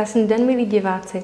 [0.00, 1.22] Krásný den, milí diváci.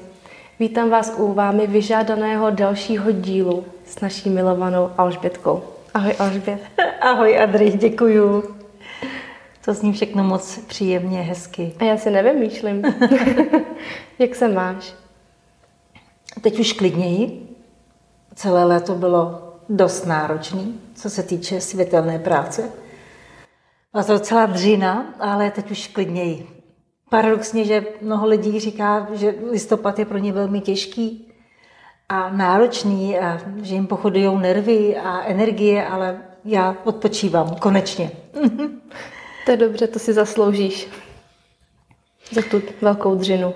[0.59, 5.63] Vítám vás u vámi vyžádaného dalšího dílu s naší milovanou Alžbětkou.
[5.93, 6.61] Ahoj Alžbět.
[7.01, 8.55] Ahoj Adri, děkuju.
[9.65, 11.73] To zní všechno moc příjemně, hezky.
[11.79, 12.83] A já si nevymýšlím.
[14.19, 14.93] Jak se máš?
[16.41, 17.47] Teď už klidněji.
[18.35, 22.71] Celé léto bylo dost náročný, co se týče světelné práce.
[23.91, 26.56] Byla to docela dřina, ale teď už klidněji.
[27.09, 31.33] Paradoxně, že mnoho lidí říká, že listopad je pro ně velmi těžký
[32.09, 38.11] a náročný, a že jim pochodují nervy a energie, ale já odpočívám, konečně.
[39.45, 40.87] To je dobře, to si zasloužíš.
[42.31, 43.53] Za tu velkou dřinu.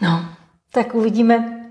[0.00, 0.28] No,
[0.72, 1.68] tak uvidíme,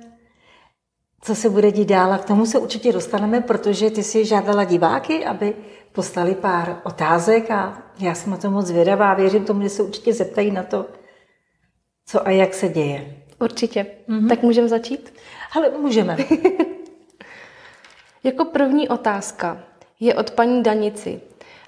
[1.22, 4.64] co se bude dít dál a k tomu se určitě dostaneme, protože ty si žádala
[4.64, 5.54] diváky, aby
[5.96, 9.14] poslali pár otázek a já jsem na to moc zvědavá.
[9.14, 10.86] Věřím tomu, že se určitě zeptají na to,
[12.06, 13.16] co a jak se děje.
[13.40, 13.86] Určitě.
[14.10, 14.30] Mm-hmm.
[14.30, 15.14] Tak můžeme začít?
[15.56, 16.18] Ale můžeme.
[18.24, 19.64] jako první otázka
[20.00, 21.22] je od paní Danici,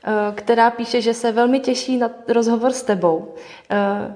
[0.03, 3.35] eh, která píše, že se velmi těší na rozhovor s tebou,
[3.71, 4.15] eh,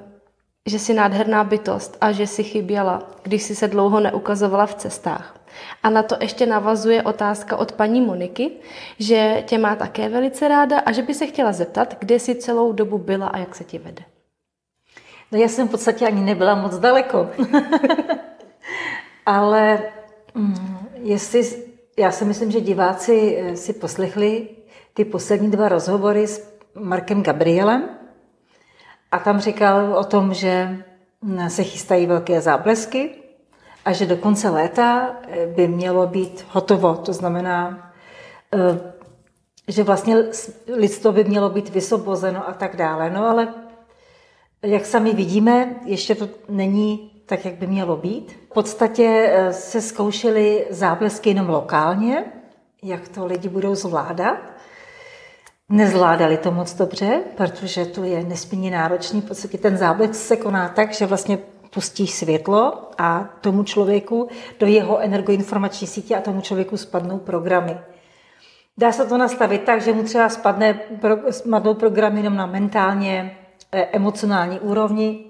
[0.65, 5.40] že jsi nádherná bytost a že si chyběla, když jsi se dlouho neukazovala v cestách.
[5.83, 8.51] A na to ještě navazuje otázka od paní Moniky,
[8.99, 12.71] že tě má také velice ráda a že by se chtěla zeptat, kde jsi celou
[12.71, 14.03] dobu byla a jak se ti vede.
[15.31, 17.29] No já jsem v podstatě ani nebyla moc daleko.
[19.25, 19.79] Ale
[20.35, 21.63] mm, jestli,
[21.97, 24.49] já si myslím, že diváci eh, si poslechli
[24.93, 27.89] ty poslední dva rozhovory s Markem Gabrielem
[29.11, 30.83] a tam říkal o tom, že
[31.21, 33.20] mm, se chystají velké záblesky
[33.85, 36.95] a že do konce léta eh, by mělo být hotovo.
[36.95, 37.91] To znamená,
[38.53, 38.91] eh,
[39.67, 40.15] že vlastně
[40.67, 43.09] lidstvo by mělo být vysobozeno a tak dále.
[43.09, 43.53] No ale
[44.63, 48.31] jak sami vidíme, ještě to není tak, jak by mělo být.
[48.31, 52.25] V podstatě eh, se zkoušely záblesky jenom lokálně,
[52.83, 54.37] jak to lidi budou zvládat.
[55.69, 59.21] Nezvládali to moc dobře, protože to je nesmírně náročný.
[59.21, 61.37] V podstatě ten záblesk se koná tak, že vlastně
[61.73, 67.77] pustíš světlo a tomu člověku do jeho energoinformační sítě a tomu člověku spadnou programy.
[68.77, 70.79] Dá se to nastavit tak, že mu třeba spadne,
[71.29, 73.37] spadnou programy jenom na mentálně,
[73.71, 75.25] eh, emocionální úrovni,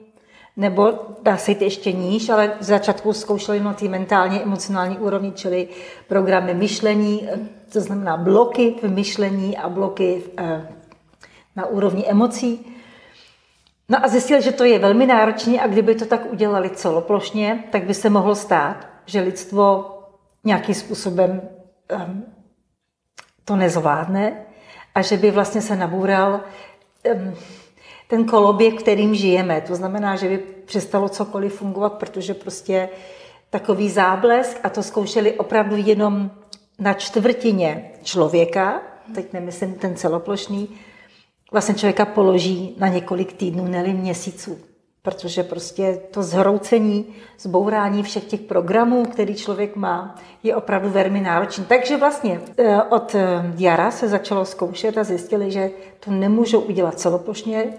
[0.57, 0.94] nebo
[1.24, 5.68] dá se jít ještě níž, ale v začátku zkoušeli na té mentálně emocionální úrovni, čili
[6.08, 7.40] programy myšlení, eh,
[7.73, 10.68] to znamená bloky v myšlení a bloky eh,
[11.56, 12.71] na úrovni emocí.
[13.91, 17.84] No a zjistil, že to je velmi náročné a kdyby to tak udělali celoplošně, tak
[17.84, 19.85] by se mohlo stát, že lidstvo
[20.44, 21.41] nějakým způsobem
[21.96, 22.25] um,
[23.46, 24.46] to nezvládne
[24.96, 26.41] a že by vlastně se nabůral
[27.13, 27.35] um,
[28.07, 29.62] ten koloběh, kterým žijeme.
[29.62, 32.90] To znamená, že by přestalo cokoliv fungovat, protože prostě
[33.50, 36.31] takový záblesk a to zkoušeli opravdu jenom
[36.79, 38.81] na čtvrtině člověka,
[39.16, 40.69] teď nemyslím ten celoplošný,
[41.51, 44.57] vlastně člověka položí na několik týdnů, neli měsíců.
[45.03, 47.06] Protože prostě to zhroucení,
[47.39, 51.66] zbourání všech těch programů, který člověk má, je opravdu velmi náročné.
[51.66, 57.00] Takže vlastně eh, od eh, jara se začalo zkoušet a zjistili, že to nemůžou udělat
[57.00, 57.73] celoplošně.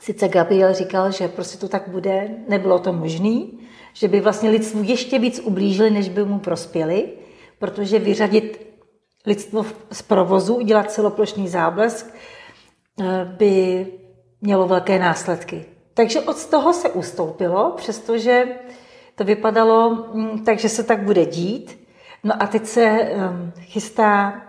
[0.00, 3.40] Sice Gabriel říkal, že prostě to tak bude, nebylo to možné,
[3.92, 7.08] že by vlastně lidstvu ještě víc ublížili, než by mu prospěli,
[7.58, 8.66] protože vyřadit
[9.26, 12.14] lidstvo z provozu, udělat celoplošný záblesk,
[13.24, 13.86] by
[14.40, 15.64] mělo velké následky.
[15.94, 18.48] Takže od toho se ustoupilo, přestože
[19.14, 21.78] to vypadalo mm, tak, že se tak bude dít.
[22.24, 23.12] No a teď se
[23.60, 24.42] chystá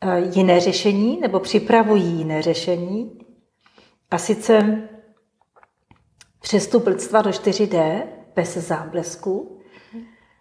[0.00, 3.18] eh, jiné řešení, nebo připravují jiné řešení.
[4.10, 4.82] A sice
[6.40, 8.02] přestup lidstva do 4D
[8.36, 9.59] bez záblesku,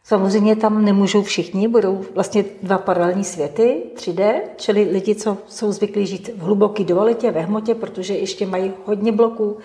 [0.04, 6.06] Samozřejmě tam nemůžou všichni, budou vlastně dva paralelní světy, 3D, čili lidi, co jsou zvyklí
[6.06, 9.58] žít v hluboké dualitě, ve hmotě, protože ještě mají hodně bloků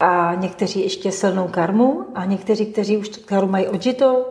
[0.00, 4.24] a někteří ještě silnou karmu a někteří, kteří už karmu mají odžitou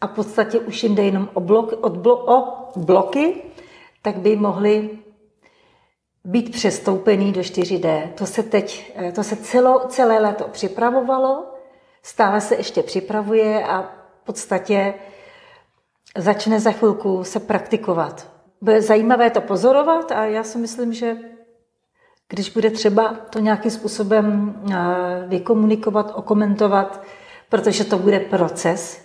[0.00, 3.42] a v podstatě už jim jde jenom o, blok, od blo, o bloky,
[4.02, 4.90] tak by mohli
[6.24, 8.12] být přestoupený do 4D.
[8.14, 11.44] To se teď, to se celo, celé léto připravovalo,
[12.02, 14.94] stále se ještě připravuje a podstatě
[16.16, 18.30] začne za chvilku se praktikovat.
[18.60, 21.16] Bude zajímavé to pozorovat a já si myslím, že
[22.28, 24.76] když bude třeba to nějakým způsobem eh,
[25.26, 27.02] vykomunikovat, okomentovat,
[27.48, 29.04] protože to bude proces,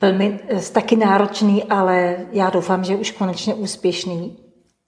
[0.00, 4.38] velmi eh, taky náročný, ale já doufám, že už konečně úspěšný.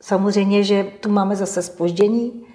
[0.03, 2.47] Samozřejmě, že tu máme zase spoždění,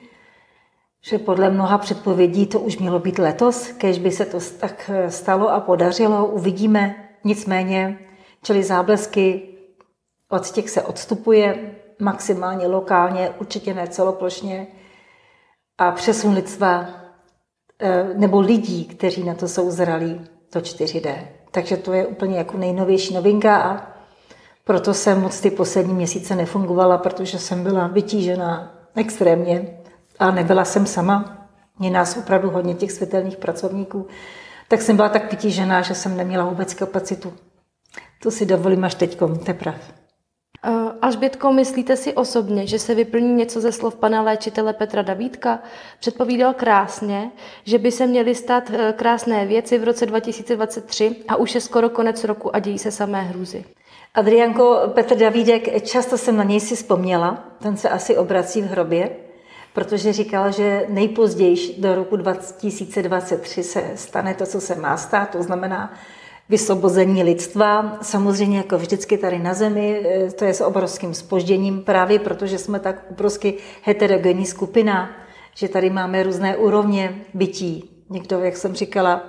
[1.02, 5.50] že podle mnoha předpovědí to už mělo být letos, kež by se to tak stalo
[5.50, 6.96] a podařilo, uvidíme.
[7.24, 8.00] Nicméně,
[8.44, 9.42] čili záblesky
[10.30, 14.68] od těch se odstupuje, maximálně lokálně, určitě ne celoplošně.
[15.78, 16.86] A přesun lidstva
[17.80, 21.28] eh, nebo lidí, kteří na to jsou zralí, to 4D.
[21.52, 23.88] Takže to je úplně jako nejnovější novinka a
[24.64, 29.79] proto jsem moc ty poslední měsíce nefungovala, protože jsem byla vytížená extrémně
[30.20, 31.48] a nebyla jsem sama.
[31.80, 34.08] Mě nás opravdu hodně těch světelných pracovníků.
[34.68, 37.34] Tak jsem byla tak vytížená, že jsem neměla vůbec kapacitu.
[38.24, 39.76] To si dovolím až teďkom, teprav.
[40.68, 45.60] Uh, Alžbětko, myslíte si osobně, že se vyplní něco ze slov pana léčitele Petra Davídka?
[46.00, 47.32] Předpovídal krásně,
[47.64, 51.90] že by se měly stát eh, krásné věci v roce 2023 a už je skoro
[51.90, 53.66] konec roku a dějí se samé hrůzy.
[54.14, 59.10] Adrianko, Petr Davídek, často jsem na něj si vzpomněla, ten se asi obrací v hrobě,
[59.80, 65.44] protože říkal, že nejpozději do roku 2023 se stane to, co se má stát, to
[65.44, 65.94] znamená
[66.50, 67.98] vysvobození lidstva.
[68.02, 72.80] Samozřejmě jako vždycky tady na Zemi, eh, to je s obrovským spožděním, právě protože jsme
[72.80, 73.54] tak obrovsky
[73.84, 75.10] heterogenní skupina,
[75.56, 78.04] že tady máme různé úrovně bytí.
[78.10, 79.24] Někdo, jak jsem říkala,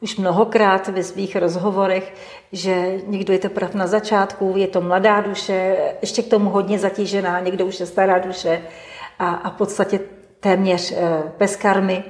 [0.00, 2.14] už mnohokrát ve svých rozhovorech,
[2.52, 7.40] že někdo je teprve na začátku, je to mladá duše, ještě k tomu hodně zatížená,
[7.40, 8.62] někdo už je stará duše
[9.18, 10.00] a, a v podstatě
[10.44, 12.04] téměř eh, bez karmy.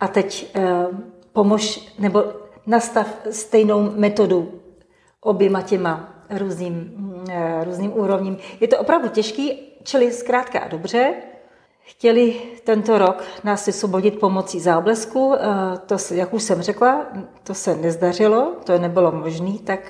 [0.00, 0.86] A teď eh,
[1.32, 2.24] pomož, nebo
[2.66, 4.60] nastav stejnou metodu
[5.20, 6.74] oběma těma různým,
[7.30, 8.36] eh, různým úrovním.
[8.60, 11.14] Je to opravdu těžký, čili zkrátka a dobře.
[11.80, 12.34] Chtěli
[12.64, 15.34] tento rok nás vysvobodit pomocí záblesku.
[15.86, 17.06] To, jak už jsem řekla,
[17.42, 19.80] to se nezdařilo, to nebylo možné, tak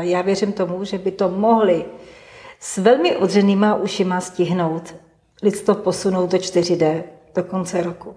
[0.00, 1.84] já věřím tomu, že by to mohli
[2.60, 4.94] s velmi odřenýma ušima stihnout
[5.42, 7.02] lidstvo posunout do 4D
[7.34, 8.16] do konce roku.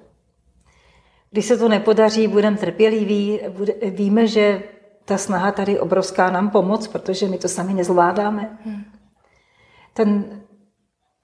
[1.31, 4.63] Když se to nepodaří, budeme trpěliví, bude, víme, že
[5.05, 8.59] ta snaha tady obrovská nám pomoc, protože my to sami nezvládáme.
[9.93, 10.41] Ten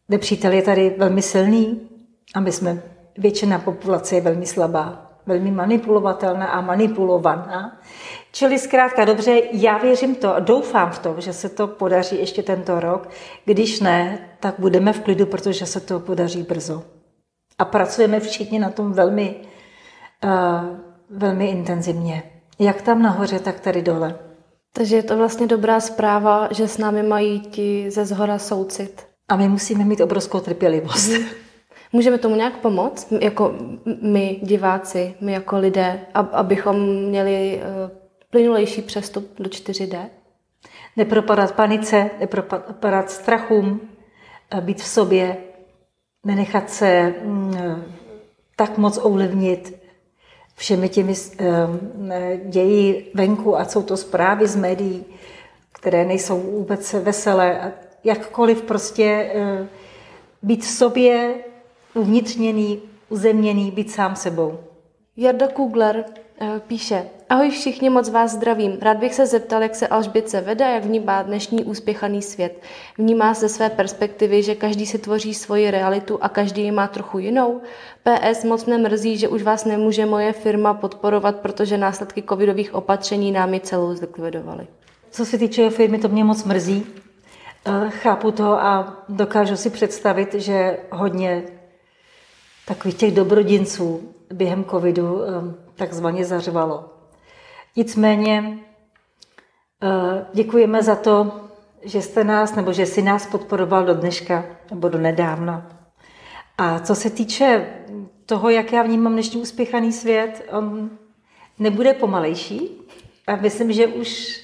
[0.09, 1.89] nepřítel je tady velmi silný
[2.33, 2.83] a my jsme,
[3.17, 7.79] většina populace je velmi slabá, velmi manipulovatelná a manipulovaná.
[8.31, 12.44] Čili zkrátka dobře, já věřím to a doufám v to, že se to podaří ještě
[12.44, 13.09] tento rok.
[13.45, 16.83] Když ne, tak budeme v klidu, protože se to podaří brzo.
[17.59, 19.35] A pracujeme všichni na tom velmi
[21.09, 22.23] velmi intenzivně.
[22.59, 24.15] Jak tam nahoře, tak tady dole.
[24.73, 29.06] Takže je to vlastně dobrá zpráva, že s námi mají ti ze zhora soucit.
[29.30, 31.12] A my musíme mít obrovskou trpělivost.
[31.93, 33.55] Můžeme tomu nějak pomoct, jako
[34.01, 37.91] my, diváci, my jako lidé, abychom měli eh,
[38.29, 40.05] plynulejší přestup do 4D?
[40.97, 43.81] Nepropadat panice, nepropadat strachům,
[44.61, 45.37] být v sobě,
[46.25, 47.83] nenechat se mm,
[48.55, 49.79] tak moc ovlivnit
[50.55, 51.13] všemi těmi
[52.45, 55.05] dějí venku a jsou to zprávy z médií,
[55.71, 57.59] které nejsou vůbec veselé.
[57.61, 57.71] A
[58.03, 59.67] jakkoliv prostě eh,
[60.41, 61.35] být v sobě
[61.93, 64.59] uvnitřněný, uzemněný, být sám sebou.
[65.17, 66.05] Jarda Kugler
[66.41, 68.77] Eh, píše, ahoj všichni, moc vás zdravím.
[68.81, 72.61] Rád bych se zeptal, jak se Alžbětce vede, jak vnímá dnešní úspěchaný svět.
[72.97, 77.19] Vnímá ze své perspektivy, že každý si tvoří svoji realitu a každý ji má trochu
[77.19, 77.61] jinou?
[78.03, 83.31] PS moc mne mrzí, že už vás nemůže moje firma podporovat, protože následky covidových opatření
[83.31, 84.67] nám ji celou zlikvidovaly.
[85.11, 86.85] Co se týče firmy, to mě moc mrzí.
[87.65, 91.44] Eh, chápu to a dokážu si představit, že hodně
[92.68, 95.28] takových těch dobrodinců během covidu eh,
[95.76, 96.90] takzvaně zařvalo.
[97.76, 98.57] Nicméně
[99.83, 101.31] eh, děkujeme za to,
[101.81, 105.71] že jste nás, nebo že si nás podporoval do dneška, nebo do nedávna.
[106.57, 107.68] A co se týče
[108.26, 110.90] toho, jak já vnímám dnešní uspěchaný svět, on
[111.59, 112.71] nebude pomalejší.
[113.28, 114.40] A myslím, že už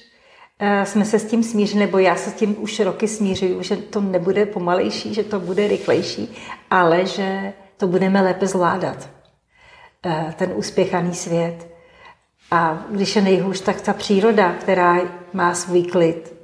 [0.58, 3.76] eh, jsme se s tím smířili, nebo já se s tím už roky smířuju, že
[3.76, 6.36] to nebude pomalejší, že to bude rychlejší,
[6.70, 9.10] ale že to budeme lépe zvládat.
[10.06, 11.74] Eh, ten uspěchaný svět.
[12.50, 15.00] A když je nejhůř, tak ta příroda, která
[15.32, 16.34] má svůj klid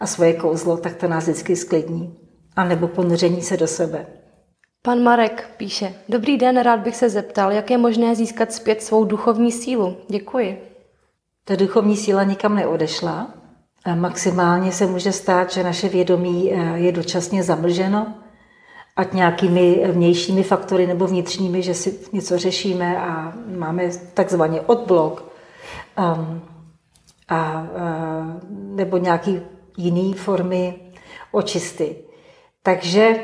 [0.00, 2.18] a svoje kouzlo, tak to nás vždycky sklidní.
[2.56, 4.06] A nebo ponoření se do sebe.
[4.82, 9.04] Pan Marek píše, dobrý den, rád bych se zeptal, jak je možné získat zpět svou
[9.04, 9.96] duchovní sílu.
[10.08, 10.62] Děkuji.
[11.44, 13.34] Ta duchovní síla nikam neodešla.
[13.94, 18.14] Maximálně se může stát, že naše vědomí eh, je dočasně zamlženo,
[18.96, 25.32] ať nějakými vnějšími faktory nebo vnitřními, že si něco řešíme a máme takzvaný odblok
[25.98, 26.42] um,
[27.28, 29.40] a, uh, nebo nějaký
[29.76, 30.74] jiný formy
[31.32, 31.96] očisty.
[32.62, 33.16] Takže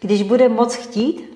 [0.00, 1.30] když bude moc chtít,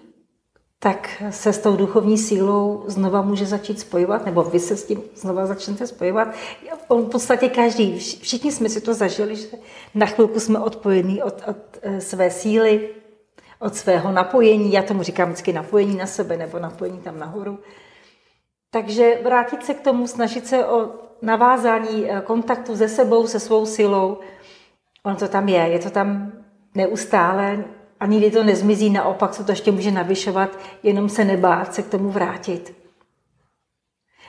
[0.78, 5.02] tak se s tou duchovní sílou znova může začít spojovat, nebo vy se s tím
[5.14, 6.28] znova začnete spojovat.
[6.88, 9.46] On v podstatě každý, všichni jsme si to zažili, že
[9.94, 12.88] na chvilku jsme odpojení od, od eh, své síly,
[13.64, 17.58] od svého napojení, já tomu říkám vždycky napojení na sebe nebo napojení tam nahoru.
[18.70, 20.90] Takže vrátit se k tomu, snažit se o
[21.22, 24.18] navázání eh, kontaktu se sebou, se svou silou.
[25.02, 26.32] On to tam je, je to tam
[26.74, 27.64] neustále
[28.00, 31.88] a nikdy to nezmizí, naopak se to ještě může navyšovat, jenom se nebát se k
[31.88, 32.74] tomu vrátit.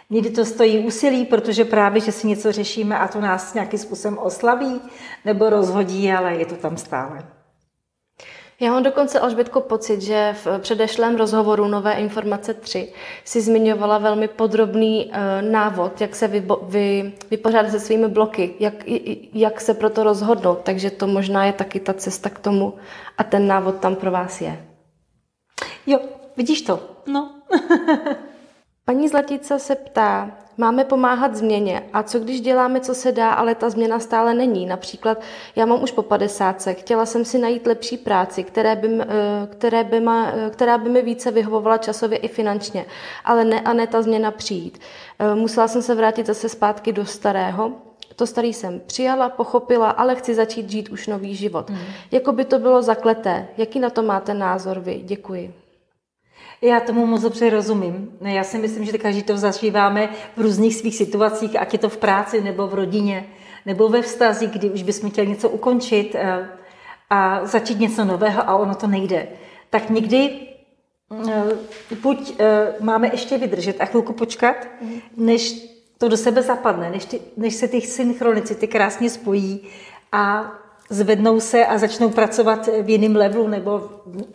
[0.10, 4.18] Někdy to stojí úsilí, protože právě, že si něco řešíme a to nás nějakým způsobem
[4.18, 4.82] oslaví
[5.26, 7.35] nebo rozhodí, ale je to tam stále.
[8.60, 12.94] Já mám dokonce, Alžbětko, pocit, že v předešlém rozhovoru Nové informace 3
[13.24, 18.74] si zmiňovala velmi podrobný uh, návod, jak se vybo- vy, vypořádat se svými bloky, jak,
[19.34, 20.60] jak se pro to rozhodnout.
[20.64, 22.74] Takže to možná je taky ta cesta k tomu
[23.18, 24.66] a ten návod tam pro vás je.
[25.88, 26.00] Jo,
[26.38, 26.80] vidíš to?
[27.08, 27.32] No.
[28.86, 31.84] Paní Zlatica se ptá, Máme pomáhat změně.
[31.94, 34.66] A co když děláme, co se dá, ale ta změna stále není?
[34.66, 35.22] Například
[35.56, 36.68] já mám už po 50.
[36.72, 39.06] Chtěla jsem si najít lepší práci, které by, eh,
[39.52, 42.86] které by ma, eh, která by mi více vyhovovala časově i finančně.
[43.26, 44.80] Ale ne a ne ta změna přijít.
[45.20, 47.72] Eh, musela jsem se vrátit zase zpátky do starého,
[48.16, 51.70] to starý jsem přijala, pochopila, ale chci začít žít už nový život.
[51.70, 51.78] Mm.
[52.12, 53.48] Jako by to bylo zakleté.
[53.58, 55.02] Jaký na to máte názor vy?
[55.04, 55.65] Děkuji.
[56.62, 58.18] Já tomu moc dobře rozumím.
[58.22, 61.98] Já si myslím, že každý to zažíváme v různých svých situacích, ať je to v
[61.98, 63.26] práci nebo v rodině,
[63.66, 66.50] nebo ve vztazích, kdy už bychom chtěli něco ukončit eh,
[67.10, 69.28] a začít něco nového a ono to nejde.
[69.70, 70.30] Tak někdy
[71.28, 71.44] eh,
[72.02, 74.56] buď eh, máme ještě vydržet a chvilku počkat,
[75.18, 79.68] než to do sebe zapadne, než, ty, než se ty synchronicity krásně spojí
[80.12, 80.54] a
[80.90, 83.80] zvednou se a začnou pracovat v jiném levelu nebo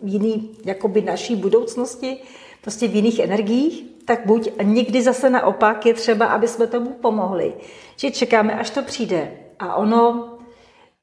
[0.01, 2.17] v jiný jakoby naší budoucnosti,
[2.61, 6.89] prostě v jiných energiích, tak buď a někdy zase naopak je třeba, aby jsme tomu
[6.89, 7.53] pomohli.
[7.95, 9.31] Že čekáme, až to přijde.
[9.59, 10.29] A ono,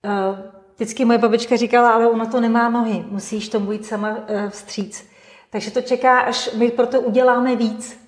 [0.04, 4.50] eh, vždycky moje babička říkala, ale ono to nemá nohy, musíš tomu jít sama eh,
[4.50, 5.04] vstříc.
[5.50, 7.98] Takže to čeká, až my proto uděláme víc.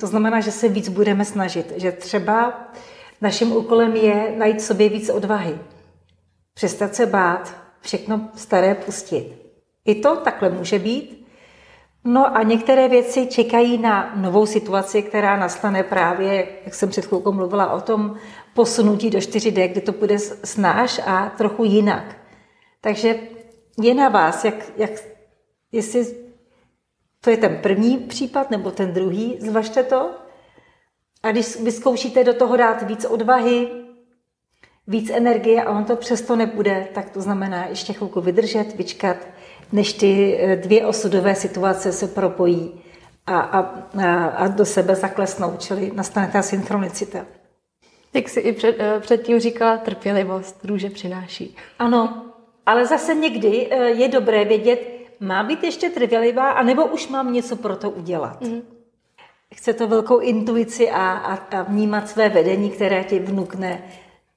[0.00, 1.72] To znamená, že se víc budeme snažit.
[1.76, 2.68] Že třeba
[3.20, 5.58] naším úkolem je najít sobě víc odvahy
[6.54, 9.42] přestat se bát, všechno staré pustit.
[9.84, 11.26] I to takhle může být.
[12.04, 17.32] No a některé věci čekají na novou situaci, která nastane právě, jak jsem před chvilkou
[17.32, 18.16] mluvila o tom
[18.54, 22.16] posunutí do 4D, kde to bude snáš a trochu jinak.
[22.80, 23.18] Takže
[23.82, 24.90] je na vás, jak, jak,
[25.72, 26.06] jestli
[27.20, 30.10] to je ten první případ nebo ten druhý, zvažte to.
[31.22, 33.68] A když vyzkoušíte do toho dát víc odvahy,
[34.86, 39.16] víc energie a on to přesto nebude, tak to znamená ještě chvilku vydržet, vyčkat,
[39.72, 42.80] než ty eh, dvě osudové situace se propojí
[43.26, 43.58] a, a,
[44.04, 47.26] a, a do sebe zaklesnou, čili nastane ta synchronicita.
[48.14, 51.56] Jak jsi i před, eh, předtím říkala, trpělivost růže přináší.
[51.78, 52.26] Ano,
[52.66, 54.88] ale zase někdy eh, je dobré vědět,
[55.20, 58.40] má být ještě trpělivá, anebo už mám něco pro to udělat.
[58.40, 58.62] Mm.
[59.54, 63.82] Chce to velkou intuici a, a, a vnímat své vedení, které ti vnukne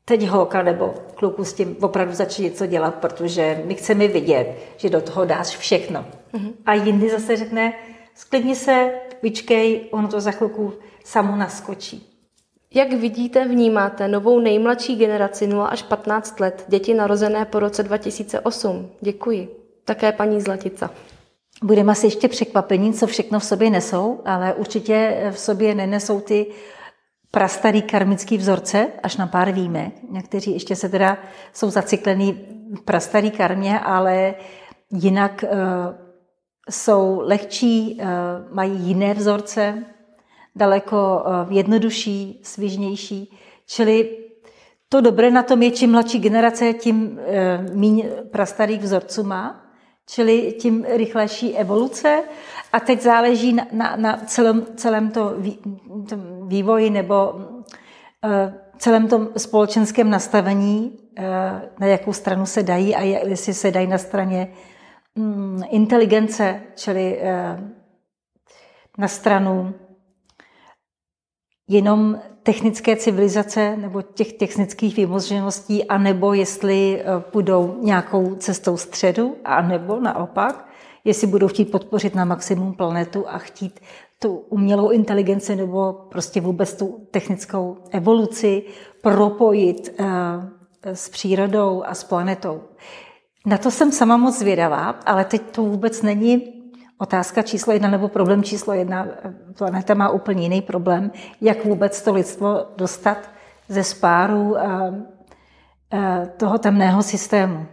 [0.05, 4.89] teď holka nebo kluku s tím opravdu začít něco dělat, protože my chceme vidět, že
[4.89, 6.05] do toho dáš všechno.
[6.33, 6.53] Mm-hmm.
[6.65, 7.73] A jindy zase řekne,
[8.15, 8.91] sklidni se,
[9.23, 12.11] vyčkej, ono to za chvilku samo naskočí.
[12.73, 18.89] Jak vidíte, vnímáte novou nejmladší generaci 0 až 15 let, děti narozené po roce 2008?
[19.01, 19.49] Děkuji.
[19.85, 20.91] Také paní Zlatica.
[21.63, 26.45] Budeme asi ještě překvapení, co všechno v sobě nesou, ale určitě v sobě nenesou ty
[27.35, 29.93] prastarý karmický vzorce, až na pár výjimek.
[30.09, 31.17] Někteří ještě se teda
[31.53, 32.39] jsou zacyklený
[32.75, 34.35] v prastarý karmě, ale
[34.91, 35.59] jinak uh,
[36.69, 38.07] jsou lehčí, uh,
[38.55, 39.83] mají jiné vzorce,
[40.55, 43.37] daleko uh, jednodušší, svižnější.
[43.67, 44.17] Čili
[44.89, 49.65] to dobré na tom je, čím mladší generace, tím uh, méně prastarých vzorců má
[50.07, 52.23] čili tím rychlejší evoluce.
[52.73, 55.33] A teď záleží na, na, na celém, celém to
[56.09, 57.41] tom vývoji nebo uh,
[58.77, 61.25] celém tom společenském nastavení, uh,
[61.79, 64.53] na jakou stranu se dají a jestli se dají na straně
[65.15, 67.69] um, inteligence, čili uh,
[68.97, 69.73] na stranu
[71.67, 79.99] jenom technické civilizace nebo těch technických vymožeností, anebo jestli eh, půjdou nějakou cestou středu, anebo
[79.99, 80.67] naopak,
[81.03, 83.79] jestli budou chtít podpořit na maximum planetu a chtít
[84.19, 88.63] tu umělou inteligenci nebo prostě vůbec tu technickou evoluci
[89.01, 90.05] propojit uh,
[90.83, 92.61] s přírodou a s planetou.
[93.45, 96.55] Na to jsem sama moc zvědavá, ale teď to vůbec není
[96.97, 99.07] Otázka číslo jedna nebo problém číslo jedna.
[99.57, 103.17] Planeta má úplně jiný problém, jak vůbec to lidstvo dostat
[103.69, 104.55] ze spáru
[106.37, 107.65] toho temného systému.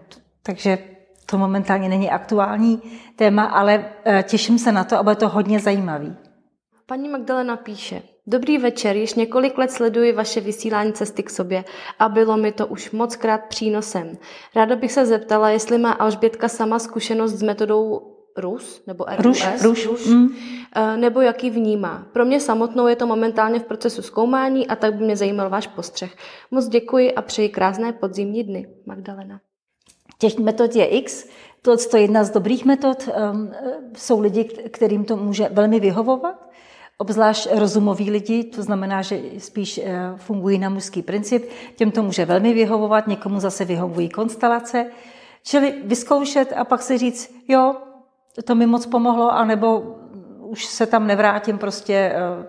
[0.43, 0.79] Takže
[1.27, 2.83] to momentálně není aktuální
[3.17, 3.85] téma, ale
[4.23, 6.17] těším se na to a bude to hodně zajímavý.
[6.87, 11.65] Paní Magdalena píše, Dobrý večer, již několik let sleduji vaše vysílání cesty k sobě
[11.99, 14.19] a bylo mi to už moc krát přínosem.
[14.57, 19.47] Ráda bych se zeptala, jestli má Alžbětka sama zkušenost s metodou RUS nebo RUS, Ruš,
[19.62, 19.87] ruš.
[19.87, 20.29] ruš mm.
[20.97, 22.07] nebo jaký vnímá.
[22.12, 25.67] Pro mě samotnou je to momentálně v procesu zkoumání a tak by mě zajímal váš
[25.67, 26.17] postřeh.
[26.51, 28.69] Moc děkuji a přeji krásné podzimní dny.
[28.87, 29.41] Magdalena.
[30.19, 31.27] Těch metod je X.
[31.62, 33.09] To je jedna z dobrých metod.
[33.33, 33.53] Um,
[33.97, 36.53] jsou lidi, kterým to může velmi vyhovovat,
[37.02, 39.85] obzvlášť rozumoví lidi, to znamená, že spíš uh,
[40.16, 41.50] fungují na mužský princip.
[41.76, 44.87] Těm to může velmi vyhovovat, někomu zase vyhovují konstelace.
[45.42, 47.76] Čili vyzkoušet a pak si říct, jo,
[48.44, 49.99] to mi moc pomohlo, anebo
[50.40, 52.47] už se tam nevrátím, prostě uh,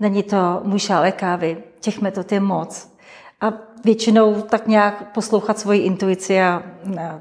[0.00, 1.62] není to můj šálek kávy.
[1.80, 2.96] Těch metod je moc.
[3.40, 3.52] A
[3.84, 6.62] většinou tak nějak poslouchat svoji intuici a,
[7.00, 7.20] a,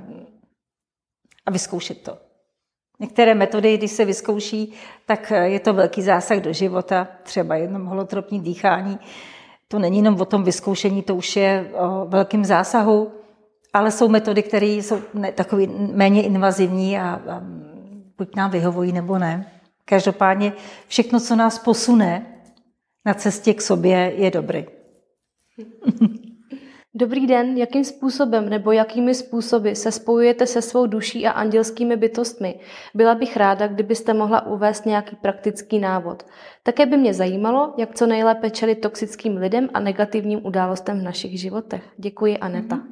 [1.45, 2.30] a vyzkoušet to.
[3.01, 4.73] Některé metody, když se vyzkouší,
[5.05, 8.99] tak je to velký zásah do života, třeba jenom holotropní dýchání.
[9.67, 13.11] To není jenom o tom vyzkoušení, to už je o velkém zásahu,
[13.73, 15.01] ale jsou metody, které jsou
[15.35, 17.41] takový méně invazivní a, a
[18.17, 19.51] buď nám vyhovují nebo ne.
[19.85, 20.53] Každopádně
[20.87, 22.25] všechno, co nás posune
[23.05, 24.65] na cestě k sobě, je dobrý.
[26.93, 32.59] Dobrý den, jakým způsobem nebo jakými způsoby se spojujete se svou duší a andělskými bytostmi?
[32.93, 36.25] Byla bych ráda, kdybyste mohla uvést nějaký praktický návod.
[36.63, 41.39] Také by mě zajímalo, jak co nejlépe čelit toxickým lidem a negativním událostem v našich
[41.39, 41.83] životech.
[41.97, 42.75] Děkuji, Aneta.
[42.75, 42.87] Mhm.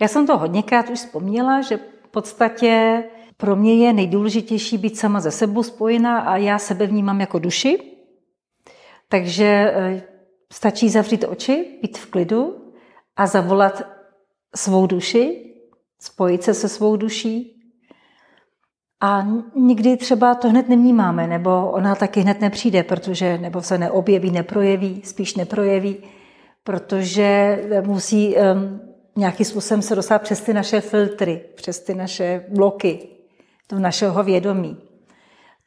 [0.00, 3.04] Já jsem to hodněkrát už vzpomněla, že v podstatě
[3.36, 7.78] pro mě je nejdůležitější být sama ze sebou spojená a já sebe vnímám jako duši.
[9.08, 10.02] Takže eh,
[10.52, 12.57] stačí zavřít oči, být v klidu
[13.18, 13.82] a zavolat
[14.56, 15.54] svou duši,
[16.00, 17.54] spojit se se svou duší.
[19.00, 24.30] A nikdy třeba to hned nevnímáme, nebo ona taky hned nepřijde, protože nebo se neobjeví,
[24.30, 25.96] neprojeví, spíš neprojeví,
[26.64, 28.80] protože musí um,
[29.16, 33.08] nějakým způsobem se dostat přes ty naše filtry, přes ty naše bloky
[33.68, 34.87] do našeho vědomí.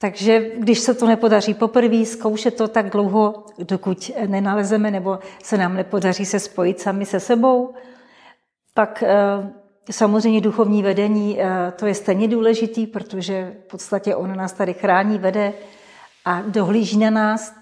[0.02, 5.76] Takže když se to nepodaří poprvé, zkoušet to tak dlouho, dokud nenalezeme nebo se nám
[5.76, 7.74] nepodaří se spojit sami se sebou,
[8.74, 9.14] pak eh,
[9.92, 15.18] samozřejmě duchovní vedení, eh, to je stejně důležitý, protože v podstatě ono nás tady chrání,
[15.18, 15.54] vede
[16.26, 17.56] a dohlíží na nás.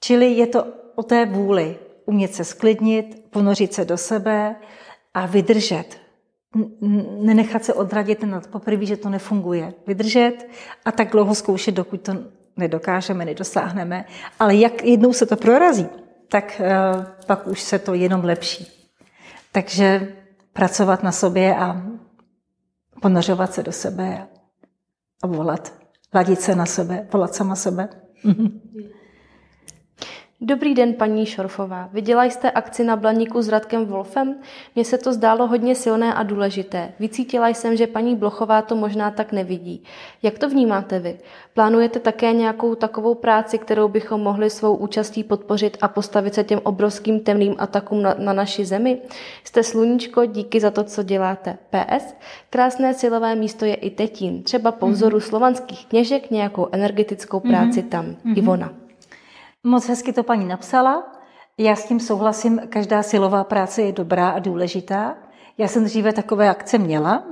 [0.00, 4.56] Čili je to o té vůli, umět se sklidnit, ponořit se do sebe
[5.14, 6.00] a vydržet
[7.20, 9.74] nenechat se odradit na poprvé, že to nefunguje.
[9.86, 10.48] Vydržet
[10.84, 12.12] a tak dlouho zkoušet, dokud to
[12.56, 14.04] nedokážeme, nedosáhneme.
[14.38, 15.86] Ale jak jednou se to prorazí,
[16.28, 18.66] tak uh, pak už se to jenom lepší.
[19.52, 20.16] Takže
[20.52, 21.82] pracovat na sobě a
[23.02, 24.28] ponořovat se do sebe
[25.22, 25.72] a volat.
[26.14, 27.88] Ladit se na sebe, volat sama sebe.
[30.42, 31.88] Dobrý den, paní Šorfová.
[31.92, 34.34] Viděla jste akci na Blaníku s Radkem Wolfem?
[34.74, 36.92] Mně se to zdálo hodně silné a důležité.
[36.98, 39.82] Vycítila jsem, že paní Blochová to možná tak nevidí.
[40.22, 41.18] Jak to vnímáte vy?
[41.54, 46.60] Plánujete také nějakou takovou práci, kterou bychom mohli svou účastí podpořit a postavit se těm
[46.62, 48.98] obrovským temným atakům na, na naši zemi?
[49.44, 51.58] Jste sluníčko, díky za to, co děláte.
[51.70, 52.14] PS.
[52.50, 54.42] Krásné silové místo je i Tetín.
[54.42, 55.28] Třeba po vzoru mm-hmm.
[55.28, 57.88] slovanských kněžek nějakou energetickou práci mm-hmm.
[57.88, 58.06] tam.
[58.06, 58.38] Mm-hmm.
[58.38, 58.72] Ivona.
[59.64, 61.12] Moc hezky to paní napsala.
[61.58, 65.16] Já s tím souhlasím, každá silová práce je dobrá a důležitá.
[65.58, 67.24] Já jsem dříve takové akce měla,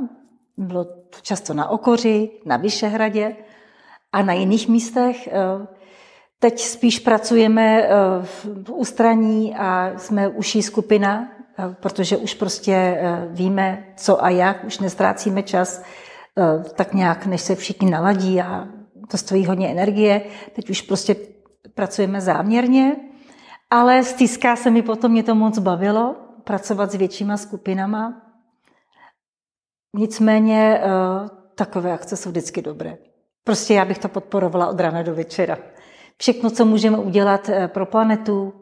[0.57, 3.37] bylo to často na Okoři, na Vyšehradě
[4.13, 5.29] a na jiných místech.
[6.39, 7.89] Teď spíš pracujeme eh,
[8.23, 14.65] v ústraní a jsme uší skupina, eh, protože už prostě eh, víme, co a jak,
[14.65, 15.83] už nestrácíme čas
[16.75, 18.69] tak nějak, než se všichni naladí a
[19.11, 20.23] to stojí hodně energie.
[20.55, 21.17] Teď už prostě
[21.75, 22.97] pracujeme záměrně,
[23.71, 28.23] ale stýská se mi potom, mě to moc bavilo, pracovat s většíma skupinama.
[29.95, 30.89] Nicméně eh,
[31.55, 32.99] takové akce jsou vždycky dobré.
[33.45, 35.59] Prostě já bych to podporovala od rána do večera.
[36.19, 38.53] Všechno, co můžeme udělat eh, pro planetu,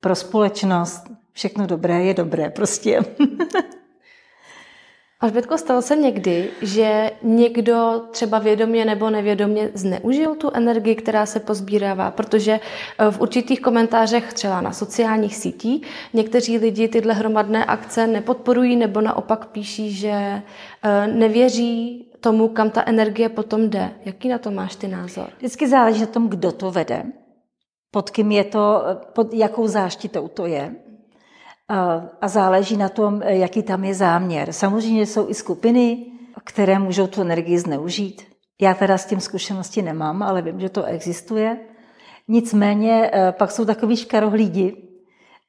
[0.00, 3.00] pro společnost, všechno dobré je dobré prostě.
[5.22, 11.40] Alžbětko, stalo se někdy, že někdo třeba vědomě nebo nevědomě zneužil tu energii, která se
[11.40, 12.52] pozbírává, protože
[12.98, 19.00] eh, v určitých komentářech, třeba na sociálních sítích, někteří lidi tyhle hromadné akce nepodporují nebo
[19.00, 23.90] naopak píší, že eh, nevěří tomu, kam ta energie potom jde.
[24.04, 25.28] Jaký na to máš ty názor?
[25.38, 27.02] Vždycky záleží na tom, kdo to vede,
[27.90, 30.74] pod kým je to, pod jakou záštitou to je
[32.20, 34.52] a záleží na tom, jaký tam je záměr.
[34.52, 36.06] Samozřejmě jsou i skupiny,
[36.44, 38.22] které můžou tu energii zneužít.
[38.60, 41.56] Já teda s tím zkušenosti nemám, ale vím, že to existuje.
[42.28, 44.76] Nicméně eh, pak jsou takový škarohlídi,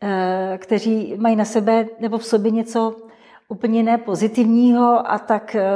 [0.04, 2.96] eh, kteří mají na sebe nebo v sobě něco
[3.50, 5.70] úplně nepozitivního a tak eh,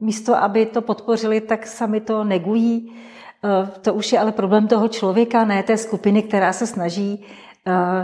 [0.00, 2.92] místo, aby to podpořili, tak sami to negují.
[3.80, 7.53] To už je ale problém toho člověka, ne té skupiny, která se snaží Eh,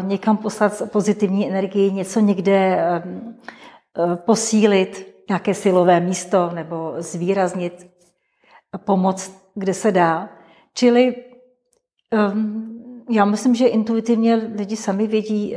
[0.02, 3.02] někam poslat pozitivní energii, něco někde eh,
[3.98, 7.90] eh, posílit, nějaké silové místo nebo zvýraznit
[8.84, 10.28] pomoc, kde se dá.
[10.74, 11.14] Čili
[13.10, 15.56] já myslím, že intuitivně lidi sami vědí,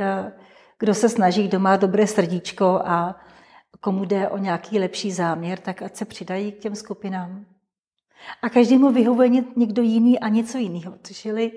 [0.80, 3.16] kdo se snaží, kdo má dobré srdíčko a
[3.80, 7.46] komu jde o nějaký lepší záměr, tak ať se přidají k těm skupinám.
[8.42, 10.94] A každému vyhovuje někdo jiný a něco jiného.
[11.14, 11.52] Čili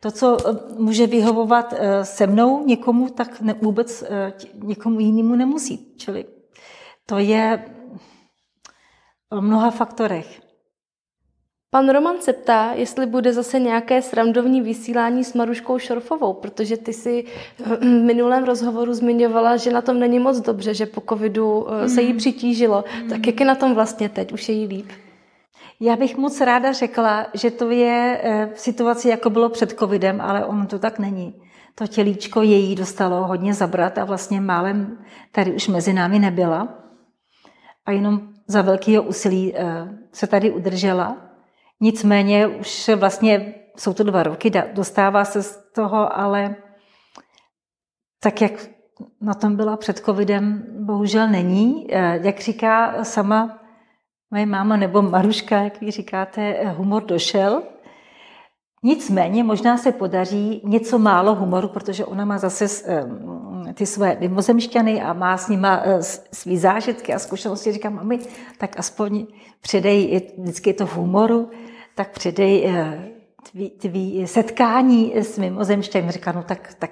[0.00, 5.34] to, co eh, může vyhovovat eh, se mnou někomu, tak ne, vůbec eh, někomu jinému
[5.34, 5.94] nemusí.
[5.96, 6.24] Čili
[7.06, 7.64] to je
[9.30, 10.40] o mnoha faktorech.
[11.70, 16.92] Pan Roman se ptá, jestli bude zase nějaké srandovní vysílání s Maruškou Šorfovou, protože ty
[16.92, 17.24] si
[17.58, 22.12] v minulém rozhovoru zmiňovala, že na tom není moc dobře, že po covidu se jí
[22.12, 22.18] mm.
[22.18, 22.84] přitížilo.
[23.10, 24.32] Tak jak je na tom vlastně teď?
[24.32, 24.86] Už je jí líp?
[25.80, 30.20] Já bych moc ráda řekla, že to je eh, v situaci, jako bylo před covidem,
[30.20, 31.42] ale ono to tak není.
[31.74, 34.98] To tělíčko její dostalo hodně zabrat a vlastně málem
[35.32, 36.68] tady už mezi námi nebyla.
[37.86, 41.16] A jenom za velkého úsilí eh, se tady udržela.
[41.80, 46.56] Nicméně už vlastně jsou to dva roky, dostává se z toho, ale
[48.20, 48.52] tak, jak
[49.20, 51.86] na tom byla před covidem, bohužel není.
[51.90, 53.58] Eh, jak říká sama
[54.30, 57.62] moje máma nebo Maruška, jak vy říkáte, humor došel.
[58.82, 62.68] Nicméně možná se podaří něco málo humoru, protože ona má zase
[63.74, 67.72] ty své mimozemšťany a má s nima eh, svý zážitky a zkušenosti.
[67.72, 68.18] Říkám, mami,
[68.58, 69.26] tak aspoň
[69.60, 71.50] předej, vždycky je to v humoru,
[71.94, 73.08] tak předej eh,
[73.50, 76.12] tvý, tvý setkání s mimozemšťany.
[76.12, 76.90] Říká, no tak, tak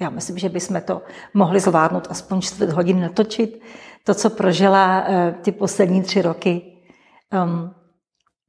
[0.00, 1.02] já myslím, že bychom to
[1.34, 3.62] mohli zvládnout aspoň čtvrt hodin natočit
[4.04, 6.62] to, co prožila eh, ty poslední tři roky
[7.44, 7.70] um,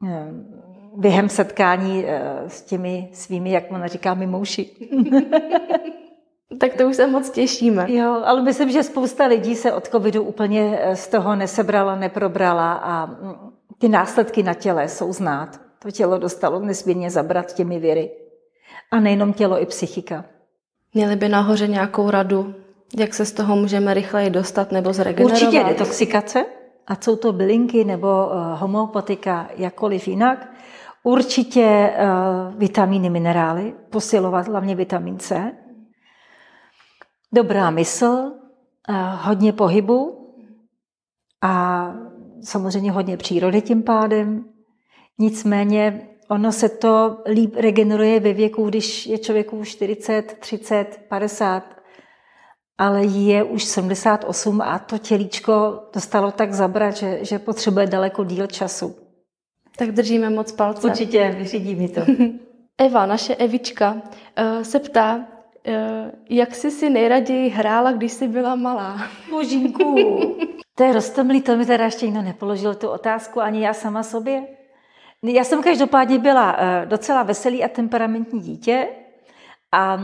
[0.09, 0.27] eh,
[0.97, 4.69] během setkání eh, s těmi svými, jak ona říká, mimouši.
[6.59, 7.85] tak to už se moc těšíme.
[7.91, 13.05] Jo, ale myslím, že spousta lidí se od covidu úplně z toho nesebrala, neprobrala a
[13.05, 13.33] mm,
[13.77, 15.61] ty následky na těle jsou znát.
[15.79, 18.11] To tělo dostalo nesmírně zabrat těmi věry.
[18.91, 20.25] A nejenom tělo, i psychika.
[20.93, 22.55] Měli by nahoře nějakou radu
[22.97, 25.41] jak se z toho můžeme rychleji dostat nebo zregenerovat?
[25.41, 26.45] Určitě detoxikace,
[26.87, 30.53] a jsou to bylinky nebo uh, homeopatika, jakkoliv jinak.
[31.03, 35.51] Určitě uh, vitamíny, minerály, posilovat hlavně vitamin C.
[37.33, 40.27] Dobrá mysl, uh, hodně pohybu
[41.41, 41.85] a
[42.43, 44.45] samozřejmě hodně přírody tím pádem.
[45.19, 51.80] Nicméně ono se to líp regeneruje ve věku, když je člověku 40, 30, 50
[52.81, 58.47] ale je už 78 a to tělíčko dostalo tak zabrat, že, že potřebuje daleko díl
[58.47, 58.95] času.
[59.77, 60.87] Tak držíme moc palce.
[60.87, 62.01] Určitě, vyřídí mi to.
[62.77, 64.01] Eva, naše Evička,
[64.35, 65.25] eh, se ptá,
[65.67, 69.01] eh, jak jsi si nejraději hrála, když jsi byla malá?
[69.29, 69.95] Božínku,
[70.75, 74.43] to je roztomlý, to mi teda ještě někdo nepoložil tu otázku, ani já sama sobě.
[75.23, 78.87] Já jsem každopádně byla eh, docela veselý a temperamentní dítě,
[79.71, 79.97] a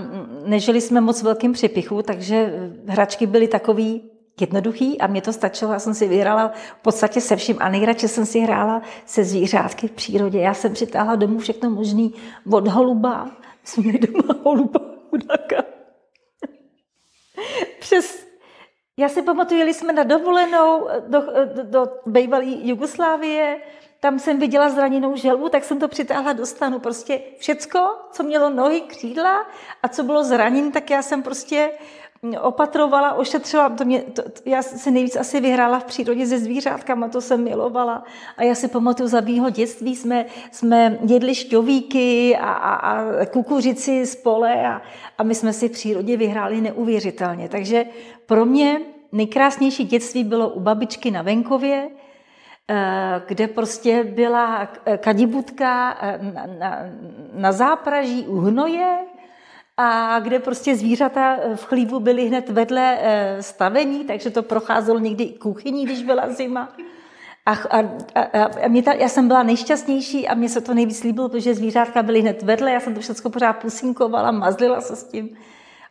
[0.45, 2.53] nežili jsme moc velkým připichu, takže
[2.87, 5.73] hračky byly takový jednoduchý a mě to stačilo.
[5.73, 9.87] Já jsem si vyhrála v podstatě se vším a nejradši jsem si hrála se zvířátky
[9.87, 10.39] v přírodě.
[10.39, 12.13] Já jsem přitáhla domů všechno možný
[12.51, 13.31] od holuba.
[13.63, 15.63] Jsme měli doma holuba, chudáka.
[17.79, 18.27] Přes
[18.99, 21.21] já si pamatuju, jeli jsme na dovolenou do,
[21.55, 23.61] do, do bývalé Jugoslávie,
[23.99, 26.79] tam jsem viděla zraněnou želvu, tak jsem to přitáhla do stanu.
[26.79, 27.79] Prostě všecko,
[28.11, 29.45] co mělo nohy, křídla
[29.83, 31.71] a co bylo zraněn, tak já jsem prostě
[32.41, 33.69] opatrovala, ošetřila.
[33.69, 38.03] To mě, to, já se nejvíc asi vyhrála v přírodě se zvířátkama, to jsem milovala.
[38.37, 44.05] A já si pamatuju, za mýho dětství jsme, jsme jedli šťovíky a, a, a kukuřici
[44.05, 44.81] z pole a,
[45.17, 47.49] a my jsme si v přírodě vyhráli neuvěřitelně.
[47.49, 47.85] Takže
[48.25, 48.81] pro mě
[49.11, 51.89] nejkrásnější dětství bylo u babičky na venkově,
[53.27, 56.79] kde prostě byla kadibudka eh, na, na,
[57.33, 58.97] na zápraží u hnoje
[59.77, 62.99] a kde prostě zvířata v chlívu byly hned vedle
[63.41, 66.69] stavení, takže to procházelo někdy i kuchyní, když byla zima.
[67.45, 67.79] A, a,
[68.15, 71.55] a, a mě ta, já jsem byla nejšťastnější a mně se to nejvíc líbilo, protože
[71.55, 75.29] zvířátka byly hned vedle, já jsem to všechno pořád pusinkovala, mazlila se s tím.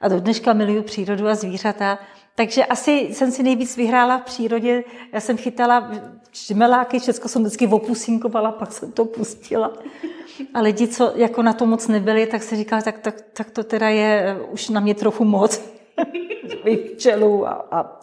[0.00, 1.98] A do dneška miluju přírodu a zvířata.
[2.34, 4.84] Takže asi jsem si nejvíc vyhrála v přírodě.
[5.12, 5.90] Já jsem chytala
[6.44, 9.72] čmeláky, všechno jsem vždycky opusinkovala, pak jsem to pustila.
[10.54, 13.64] A lidi, co jako na to moc nebyli, tak se říkali, tak, tak, tak to
[13.64, 15.60] teda je už na mě trochu moc.
[16.94, 18.00] Včelu a, a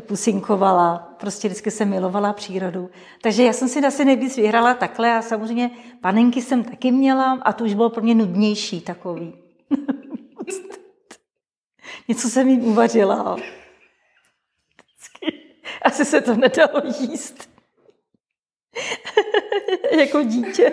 [0.00, 2.90] pusinkovala, prostě vždycky jsem milovala přírodu.
[3.22, 7.52] Takže já jsem si asi nejvíc vyhrála takhle a samozřejmě panenky jsem taky měla a
[7.52, 9.32] to už bylo pro mě nudnější takový.
[12.08, 13.36] Něco jsem jim uvařila.
[15.82, 17.50] Asi se to nedalo jíst.
[19.98, 20.72] jako dítě.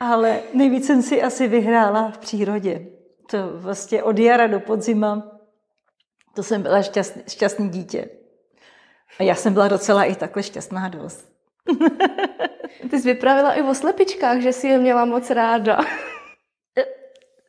[0.00, 2.86] Ale nejvíc jsem si asi vyhrála v přírodě.
[3.30, 5.36] To vlastně od jara do podzima
[6.36, 8.08] to jsem byla šťastný, šťastný dítě.
[9.18, 11.32] A já jsem byla docela i takhle šťastná dost.
[12.90, 15.80] Ty jsi vypravila i o slepičkách, že si je měla moc ráda.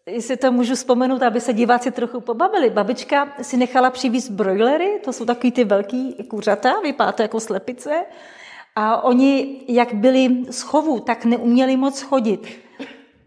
[0.08, 2.70] Jestli to můžu vzpomenout, aby se diváci trochu pobavili.
[2.70, 8.06] Babička si nechala přivízt brojlery, to jsou takový ty velký kuřata, vypadá to jako slepice.
[8.76, 12.60] A oni, jak byli z chovu, tak neuměli moc chodit.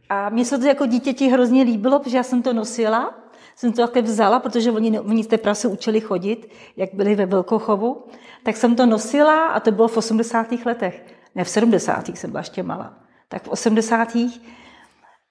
[0.08, 3.14] A mně se to jako dítěti hrozně líbilo, protože já jsem to nosila
[3.60, 8.04] jsem to takhle vzala, protože oni, oni teprve se učili chodit, jak byli ve Velkochovu,
[8.42, 10.46] tak jsem to nosila a to bylo v 80.
[10.64, 11.04] letech.
[11.34, 12.08] Ne, v 70.
[12.08, 12.94] jsem byla ještě malá.
[13.28, 14.16] Tak v 80.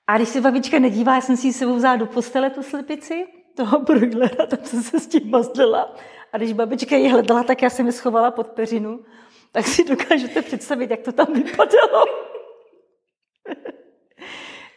[0.10, 3.80] A když se babička nedívá, já jsem si sebou vzala do postele tu slepici, toho
[3.80, 5.96] broilera, tam jsem se s tím mazlila.
[6.34, 9.00] A když babička ji hledala, tak já jsem ji schovala pod peřinu.
[9.52, 12.06] Tak si dokážete představit, jak to tam vypadalo.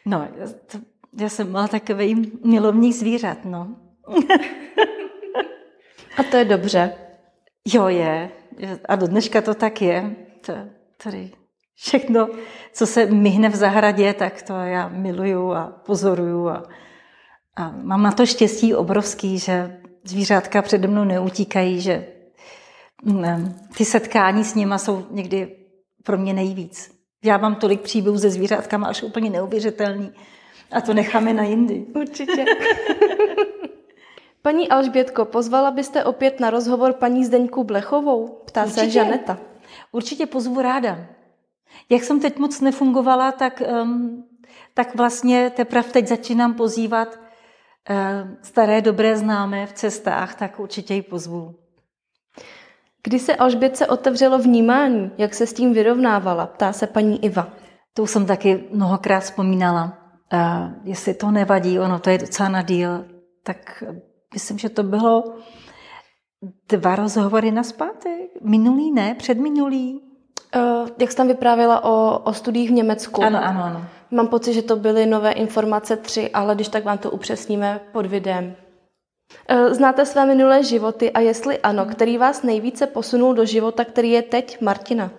[0.06, 0.28] No,
[0.66, 0.78] to
[1.20, 3.76] já jsem byla takový milovník zvířat, no.
[6.16, 6.94] A to je dobře.
[7.74, 8.30] Jo, je.
[8.88, 10.16] A do dneška to tak je.
[10.46, 10.52] To,
[11.04, 11.30] tady
[11.74, 12.28] všechno,
[12.72, 16.48] co se myhne v zahradě, tak to já miluju a pozoruju.
[16.48, 16.62] A,
[17.56, 22.06] a mám na to štěstí obrovský, že zvířátka přede mnou neutíkají, že
[23.02, 25.56] ne, ty setkání s nima jsou někdy
[26.04, 26.90] pro mě nejvíc.
[27.24, 30.12] Já mám tolik příběhů ze zvířátkama, až úplně neuvěřitelný.
[30.72, 31.86] A to necháme na jindy.
[31.94, 32.44] Určitě.
[34.42, 38.28] Paní Alžbětko, pozvala byste opět na rozhovor paní Zdeňku Blechovou?
[38.46, 38.80] Ptá Určitě.
[38.80, 39.38] se Žaneta.
[39.92, 40.98] Určitě pozvu ráda.
[41.88, 44.24] Jak jsem teď moc nefungovala, tak, um,
[44.74, 51.02] tak vlastně teprve teď začínám pozývat uh, staré dobré známé v cestách, tak určitě ji
[51.02, 51.54] pozvu.
[53.02, 57.48] Kdy se Alžbětce otevřelo vnímání, jak se s tím vyrovnávala, ptá se paní Iva.
[57.94, 59.98] To jsem taky mnohokrát vzpomínala.
[60.32, 63.04] A jestli to nevadí, ono to je docela na díl,
[63.42, 63.84] tak
[64.34, 65.24] myslím, že to bylo
[66.68, 68.30] dva rozhovory na zpátek.
[68.42, 70.11] Minulý ne, předminulý.
[70.56, 73.22] Uh, jak jsi tam vyprávěla o, o studiích v Německu.
[73.24, 73.84] Ano, ano, ano.
[74.10, 78.06] Mám pocit, že to byly nové informace tři, ale když tak vám to upřesníme pod
[78.06, 78.56] videem.
[79.50, 84.10] Uh, znáte své minulé životy a jestli ano, který vás nejvíce posunul do života, který
[84.10, 85.10] je teď Martina?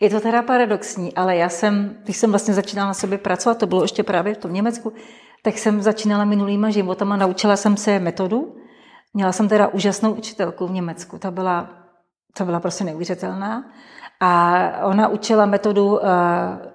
[0.00, 3.66] Je to teda paradoxní, ale já jsem, když jsem vlastně začínala na sobě pracovat, to
[3.66, 4.92] bylo ještě právě v tom Německu,
[5.42, 8.56] tak jsem začínala minulýma životama, naučila jsem se metodu.
[9.14, 11.68] Měla jsem teda úžasnou učitelku v Německu, ta byla,
[12.36, 13.64] ta byla prostě neuvěřitelná.
[14.24, 16.00] A ona učila metodu uh,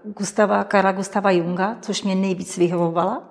[0.04, 3.30] Gustava, Karla Gustava Junga, což mě nejvíc vyhovovala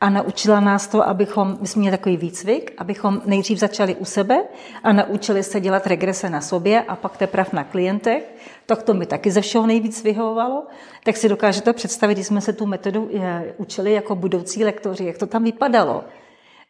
[0.00, 4.44] a naučila nás to, abychom, my jsme měli takový výcvik, abychom nejdřív začali u sebe
[4.82, 8.34] a naučili se dělat regrese na sobě a pak teprve na klientech.
[8.66, 10.66] Tak to mi taky ze všeho nejvíc vyhovovalo.
[11.04, 15.18] Tak si dokážete představit, když jsme se tu metodu eh, učili jako budoucí lektoři, jak
[15.18, 16.04] to tam vypadalo.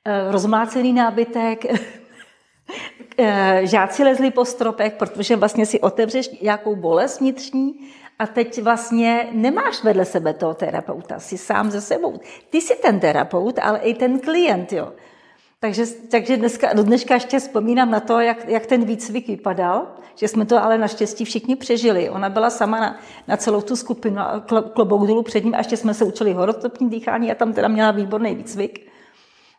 [0.05, 1.79] Eh, rozmlácený nábytek, eh,
[3.62, 7.74] žáci lezli po stropech, protože vlastně si otevřeš nějakou bolest vnitřní
[8.18, 12.20] a teď vlastně nemáš vedle sebe toho terapeuta, jsi sám ze sebou.
[12.50, 14.92] Ty jsi ten terapeut, ale i ten klient, jo.
[15.61, 20.28] Takže, takže dneska, do dneška ještě vzpomínám na to, jak, jak ten výcvik vypadal, že
[20.28, 22.11] jsme to ale naštěstí všichni přežili.
[22.11, 24.22] Ona byla sama na, na celou tu skupinu,
[24.72, 27.90] klobouk dolů před ním a ještě jsme se učili horotopní dýchání a tam teda měla
[27.90, 28.90] výborný výcvik.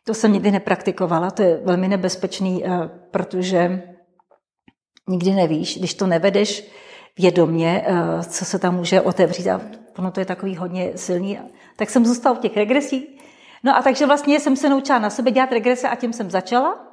[0.10, 3.84] To jsem nikdy nepraktikovala, to je velmi nebezpečný, eh, protože
[5.10, 6.72] nikdy nevíš, když to nevedeš
[7.20, 9.62] vědomě, eh, co se tam může otevřít a
[9.98, 11.40] ono to je takový hodně silný.
[11.76, 13.06] Tak jsem zůstala v těch regresích.
[13.64, 16.88] No a takže vlastně jsem se naučila na sebe dělat regrese a tím jsem začala.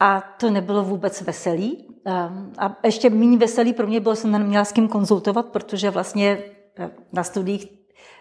[0.00, 1.88] A to nebylo vůbec veselý.
[2.04, 5.90] Ehm, a ještě méně veselý pro mě bylo, že jsem neměla s kým konzultovat, protože
[5.90, 6.38] vlastně
[6.78, 7.75] eh, na studiích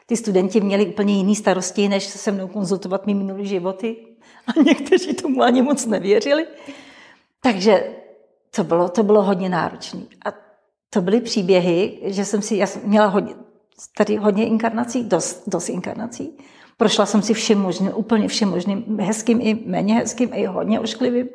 [0.06, 3.96] ty studenti měli úplně jiné starosti, než se mnou konzultovat mý minulý životy.
[4.48, 6.48] A někteří tomu ani moc nevěřili.
[7.42, 7.90] Takže
[8.56, 10.02] to bylo, to bylo hodně náročné.
[10.26, 10.34] A
[10.90, 13.34] to byly příběhy, že jsem si, já jsem měla hodně,
[13.98, 16.38] tady hodně inkarnací, dost, dost inkarnací.
[16.78, 21.28] Prošla jsem si všem možným, úplně všem možným, hezkým i méně hezkým, i hodně ošklivým.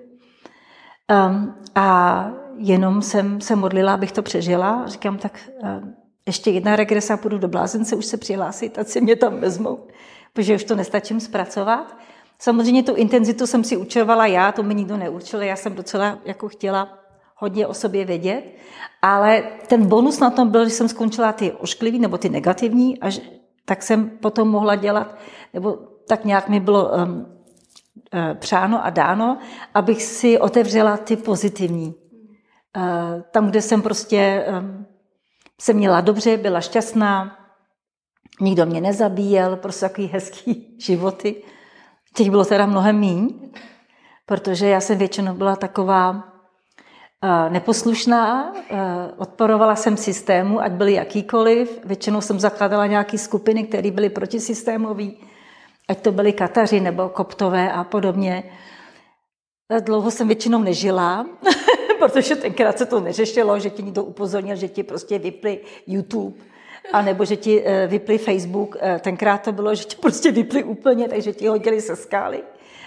[1.28, 4.87] Um, a jenom jsem se modlila, abych to přežila.
[4.87, 5.94] Říkám, tak um,
[6.26, 9.87] ještě jedna regresa, půjdu do blázence, už se přihlásit, ať si mě tam vezmou,
[10.33, 11.96] protože už to nestačím zpracovat.
[12.38, 16.48] Samozřejmě tu intenzitu jsem si učovala já, to mi nikdo neučil, já jsem docela jako
[16.48, 16.98] chtěla
[17.37, 18.44] hodně o sobě vědět,
[19.02, 23.11] ale ten bonus na tom byl, že jsem skončila ty ošklivý nebo ty negativní, a
[23.11, 23.20] že,
[23.64, 25.16] tak jsem potom mohla dělat,
[25.54, 25.78] nebo
[26.09, 27.26] tak nějak mi bylo um, uh,
[28.35, 29.38] přáno a dáno,
[29.74, 31.94] abych si otevřela ty pozitivní.
[32.76, 34.87] Uh, tam, kde jsem prostě um,
[35.61, 37.37] se měla dobře, byla šťastná,
[38.40, 41.42] nikdo mě nezabíjel, prostě takový hezký životy.
[42.14, 43.51] Těch bylo teda mnohem míň,
[44.27, 46.31] protože já jsem většinou byla taková
[47.49, 48.53] neposlušná,
[49.16, 51.81] odporovala jsem systému, ať byly jakýkoliv.
[51.85, 55.05] Většinou jsem zakládala nějaké skupiny, které byly protisystémové,
[55.88, 58.44] ať to byly Kataři nebo Koptové a podobně.
[59.81, 61.27] Dlouho jsem většinou nežila,
[62.00, 66.36] protože tenkrát se to neřešilo, že ti někdo upozornil, že ti prostě vypli YouTube,
[66.92, 68.76] a nebo že ti e, vypli Facebook.
[68.80, 72.42] E, tenkrát to bylo, že ti prostě vypli úplně, takže ti hodili se skály,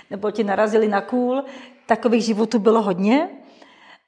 [0.09, 1.43] nebo ti narazili na kůl.
[1.85, 3.29] Takových životů bylo hodně.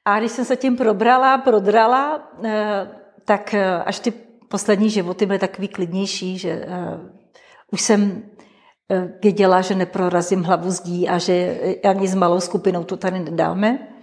[0.04, 2.88] A když jsem se tím probrala, prodrala, e,
[3.24, 4.12] tak až ty
[4.48, 6.66] poslední životy byly takový klidnější, že
[7.72, 8.22] už jsem
[9.22, 13.95] věděla, že neprorazím hlavu zdí a že ani s malou skupinou to tady nedáme.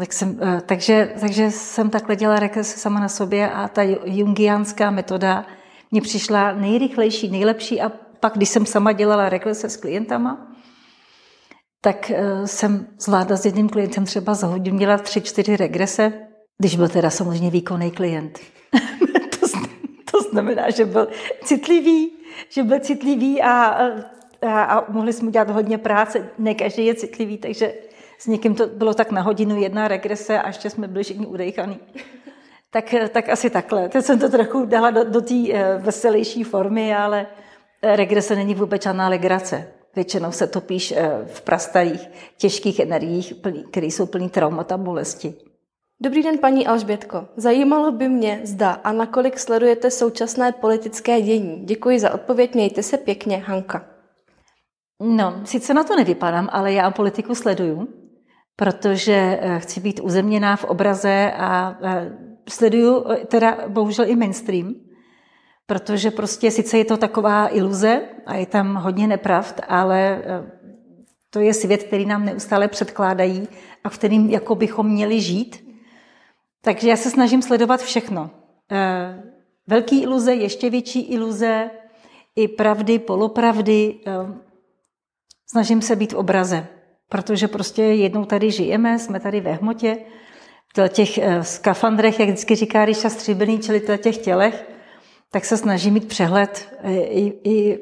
[0.00, 4.90] Tak jsem, eh, takže, takže jsem takhle dělala regresi sama na sobě a ta jungianská
[4.90, 5.46] metoda
[5.90, 10.52] mě přišla nejrychlejší, nejlepší a pak, když jsem sama dělala regrese s klientama,
[11.80, 16.12] tak eh, jsem zvládla s jedním klientem třeba za hodinu dělat tři, čtyři regrese,
[16.58, 18.38] když byl teda samozřejmě výkonný klient.
[19.40, 19.46] to,
[20.10, 21.08] to znamená, že byl
[21.44, 22.10] citlivý,
[22.48, 23.52] že byl citlivý a,
[24.42, 26.30] a, a mohli jsme dělat hodně práce.
[26.38, 27.74] Ne každý je citlivý, takže
[28.18, 31.78] s někým to bylo tak na hodinu jedna regrese a ještě jsme byli všichni udejchaný.
[32.70, 33.88] Tak, tak asi takhle.
[33.88, 37.26] Teď jsem to trochu dala do, do té eh, veselější formy, ale
[37.82, 39.72] eh, regrese není vůbec žádná legrace.
[39.96, 43.34] Většinou se topíš eh, v prastarých, těžkých energiích,
[43.70, 45.34] které jsou plný traumat a bolesti.
[46.00, 47.28] Dobrý den, paní Alžbětko.
[47.36, 51.62] Zajímalo by mě, zda a nakolik sledujete současné politické dění.
[51.64, 53.86] Děkuji za odpověď, mějte se pěkně, Hanka.
[55.00, 57.88] No, sice na to nevypadám, ale já politiku sleduju
[58.56, 62.12] protože eh, chci být uzemněná v obraze a eh,
[62.48, 64.74] sleduju eh, teda bohužel i mainstream,
[65.66, 70.22] protože prostě sice je to taková iluze a je tam hodně nepravd, ale
[71.30, 73.48] to je svět, který nám neustále předkládají
[73.84, 75.66] a v kterým jako bychom měli žít.
[76.62, 78.30] Takže já se snažím sledovat všechno.
[79.66, 81.70] Velký iluze, ještě větší iluze,
[82.36, 84.00] i pravdy, polopravdy.
[85.46, 86.66] Snažím se být v obraze
[87.08, 89.98] protože prostě jednou tady žijeme, jsme tady ve hmotě,
[90.76, 94.70] v těch eh, skafandrech, jak vždycky říká Ríša Stříbený, čili v těch tělech,
[95.30, 97.78] tak se snaží mít přehled, eh, i, i,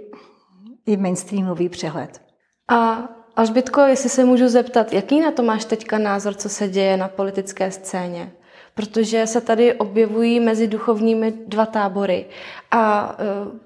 [0.86, 2.22] i mainstreamový přehled.
[2.68, 6.96] A Alžbětko, jestli se můžu zeptat, jaký na to máš teďka názor, co se děje
[6.96, 8.32] na politické scéně?
[8.74, 12.26] Protože se tady objevují mezi duchovními dva tábory
[12.70, 13.58] a uh,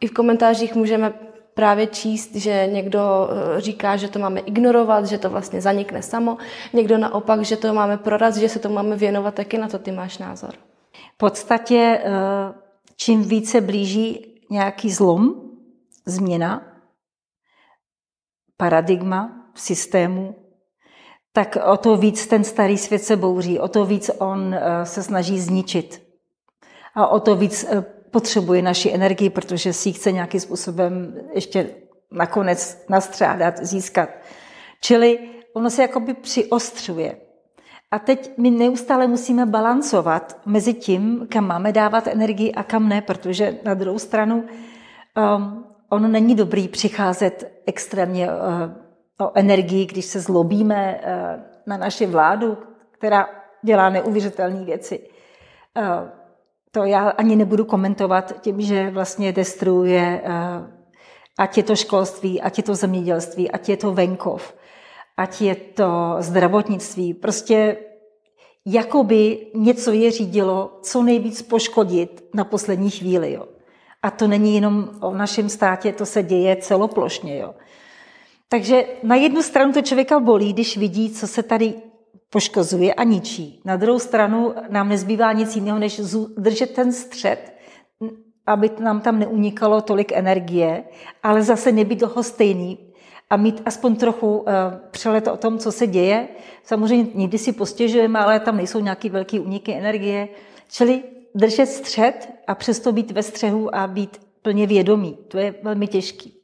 [0.00, 1.12] i v komentářích můžeme
[1.56, 6.36] právě číst, že někdo eh, říká, že to máme ignorovat, že to vlastně zanikne samo,
[6.72, 9.92] někdo naopak, že to máme prorazit, že se to máme věnovat, taky na to ty
[9.92, 10.54] máš názor.
[11.14, 12.10] V podstatě eh,
[12.96, 15.34] čím více blíží nějaký zlom,
[16.06, 16.62] změna,
[18.56, 20.34] paradigma v systému,
[21.32, 25.02] tak o to víc ten starý svět se bouří, o to víc on eh, se
[25.02, 26.02] snaží zničit.
[26.94, 27.66] A o to víc
[28.16, 31.66] potřebuje naši energii, protože si ji chce nějakým způsobem ještě
[32.10, 34.08] nakonec nastřádat, získat.
[34.80, 35.18] Čili
[35.54, 37.16] ono se jakoby přiostřuje.
[37.90, 43.02] A teď my neustále musíme balancovat mezi tím, kam máme dávat energii a kam ne,
[43.02, 50.20] protože na druhou stranu um, ono není dobrý přicházet extrémně uh, o energii, když se
[50.20, 52.58] zlobíme uh, na naši vládu,
[52.90, 53.28] která
[53.62, 55.00] dělá neuvěřitelné věci.
[55.76, 56.25] Uh,
[56.76, 60.30] to já ani nebudu komentovat tím, že vlastně destruuje, eh,
[61.38, 64.54] ať je to školství, ať je to zemědělství, ať je to venkov.
[65.16, 67.14] ať je to zdravotnictví.
[67.14, 67.76] Prostě
[68.66, 73.32] jakoby něco je řídilo, co nejvíc poškodit na poslední chvíli.
[73.32, 73.48] Jo.
[74.02, 77.38] A to není jenom o našem státě, to se děje celoplošně.
[77.38, 77.54] Jo.
[78.48, 81.74] Takže na jednu stranu to člověka bolí, když vidí, co se tady
[82.30, 83.60] poškozuje a ničí.
[83.64, 86.00] Na druhou stranu nám nezbývá nic jiného, než
[86.36, 87.52] držet ten střed,
[88.46, 90.84] aby nám tam neunikalo tolik energie,
[91.22, 92.78] ale zase nebyt toho stejný
[93.30, 94.44] a mít aspoň trochu uh,
[94.90, 96.28] přelet o tom, co se děje.
[96.62, 100.28] Samozřejmě někdy si postěžujeme, ale tam nejsou nějaké velké úniky energie.
[100.70, 101.02] Čili
[101.34, 105.18] držet střed a přesto být ve střehu a být plně vědomý.
[105.28, 106.35] To je velmi těžký.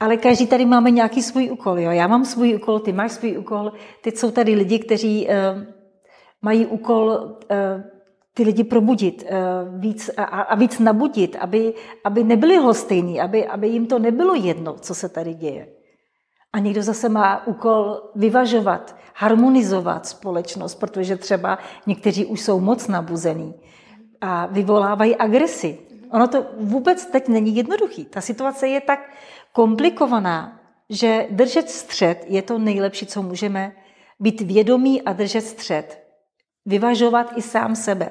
[0.00, 1.78] Ale každý tady máme nějaký svůj úkol.
[1.80, 1.90] Jo?
[1.90, 3.72] Já mám svůj úkol, ty máš svůj úkol.
[4.02, 5.34] Teď jsou tady lidi, kteří uh,
[6.42, 7.82] mají úkol uh,
[8.34, 11.74] ty lidi probudit uh, víc a, a víc nabudit, aby,
[12.04, 15.68] aby nebyli hostejní, aby, aby jim to nebylo jedno, co se tady děje.
[16.52, 23.54] A někdo zase má úkol vyvažovat, harmonizovat společnost, protože třeba někteří už jsou moc nabuzení
[24.20, 25.78] a vyvolávají agresi.
[26.12, 28.04] Ono to vůbec teď není jednoduchý.
[28.04, 29.00] Ta situace je tak
[29.52, 33.72] komplikovaná, že držet střed je to nejlepší, co můžeme
[34.20, 36.06] být vědomí a držet střed.
[36.66, 38.10] Vyvažovat i sám sebe.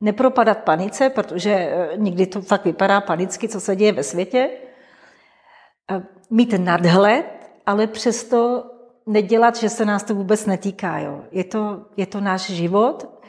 [0.00, 4.50] Nepropadat panice, protože eh, někdy to fakt vypadá panicky, co se děje ve světě.
[6.30, 7.26] Mít nadhled,
[7.66, 8.64] ale přesto
[9.06, 10.98] nedělat, že se nás to vůbec netýká.
[10.98, 11.24] Jo.
[11.30, 13.20] Je, to, je to náš život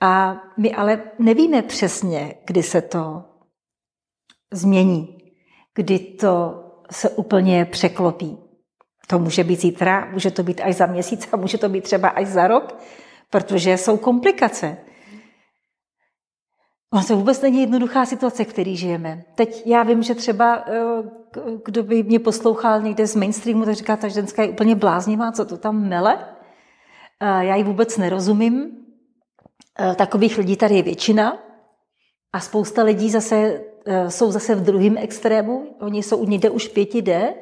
[0.00, 3.24] a my ale nevíme přesně, kdy se to
[4.52, 5.18] změní,
[5.74, 8.38] kdy to se úplně překlopí.
[9.06, 12.08] To může být zítra, může to být až za měsíc a může to být třeba
[12.08, 12.78] až za rok,
[13.30, 14.76] protože jsou komplikace.
[16.92, 19.24] Ono to vůbec není jednoduchá situace, v které žijeme.
[19.34, 20.82] Teď já vím, že třeba, eh,
[21.64, 25.44] kdo by mě poslouchal někde z mainstreamu, tak říká, ta ženská je úplně bláznivá, co
[25.44, 26.18] to tam mele.
[27.20, 28.70] Eh, já ji vůbec nerozumím.
[29.80, 31.38] Eh, takových lidí tady je většina.
[32.32, 33.60] A spousta lidí zase
[34.08, 35.76] jsou zase v druhém extrému.
[35.80, 37.34] Oni jsou někde už 5D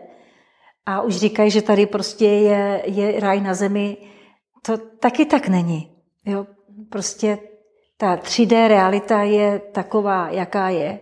[0.87, 3.97] a už říkají, že tady prostě je, je raj na zemi.
[4.63, 5.97] To taky tak není.
[6.27, 6.47] Jo?
[6.91, 7.39] Prostě
[7.97, 10.99] ta 3D realita je taková, jaká je.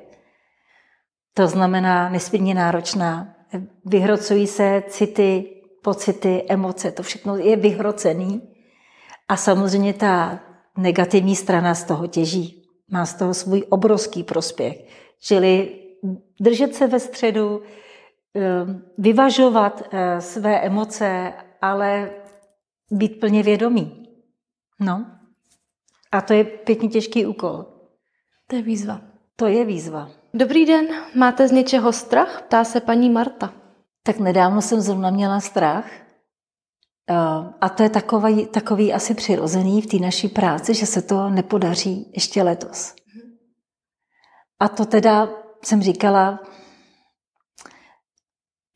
[1.35, 3.35] To znamená nesmírně náročná.
[3.85, 5.45] Vyhrocují se city,
[5.83, 8.43] pocity, emoce, to všechno je vyhrocený.
[9.29, 10.41] A samozřejmě ta
[10.77, 12.63] negativní strana z toho těží.
[12.91, 14.77] Má z toho svůj obrovský prospěch.
[15.21, 15.81] Čili
[16.41, 17.63] držet se ve středu,
[18.35, 22.11] ehm, vyvažovat eh, své emoce, ale
[22.91, 24.09] být plně vědomý.
[24.81, 25.07] No.
[26.13, 27.65] A to je pěkně těžký úkol.
[28.47, 29.01] To je výzva.
[29.37, 30.11] To je výzva.
[30.35, 32.43] Dobrý den, máte z něčeho strach?
[32.43, 33.55] Ptá se paní Marta.
[34.03, 35.91] Tak nedávno jsem zrovna měla strach.
[37.61, 42.11] A to je takový, takový asi přirozený v té naší práci, že se to nepodaří
[42.15, 42.95] ještě letos.
[44.61, 45.29] A to teda
[45.65, 46.41] jsem říkala,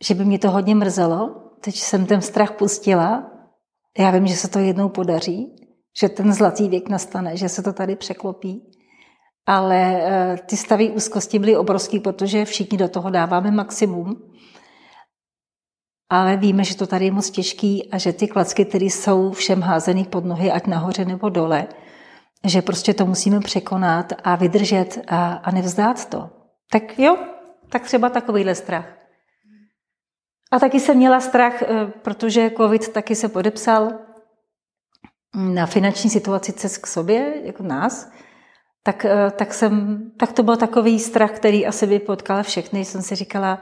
[0.04, 1.50] že by mě to hodně mrzelo.
[1.60, 3.30] Teď jsem ten strach pustila.
[3.98, 5.64] Já vím, že se to jednou podaří
[6.00, 8.62] že ten zlatý věk nastane, že se to tady překlopí.
[9.46, 14.32] Ale eh, ty stavy úzkosti byly obrovský, protože všichni do toho dáváme maximum.
[16.10, 19.62] Ale víme, že to tady je moc těžký a že ty klacky, které jsou všem
[19.62, 21.66] házený pod nohy, ať nahoře nebo dole,
[22.44, 26.30] že prostě to musíme překonat a vydržet a, a nevzdát to.
[26.70, 27.18] Tak jo,
[27.68, 28.86] tak třeba takovýhle strach.
[30.50, 33.92] A taky jsem měla strach, eh, protože covid taky se podepsal,
[35.34, 38.10] na finanční situaci cest k sobě, jako nás,
[38.82, 42.84] tak, eh, tak, jsem, tak to byl takový strach, který asi by potkal všechny.
[42.84, 43.58] Jsem si říkala,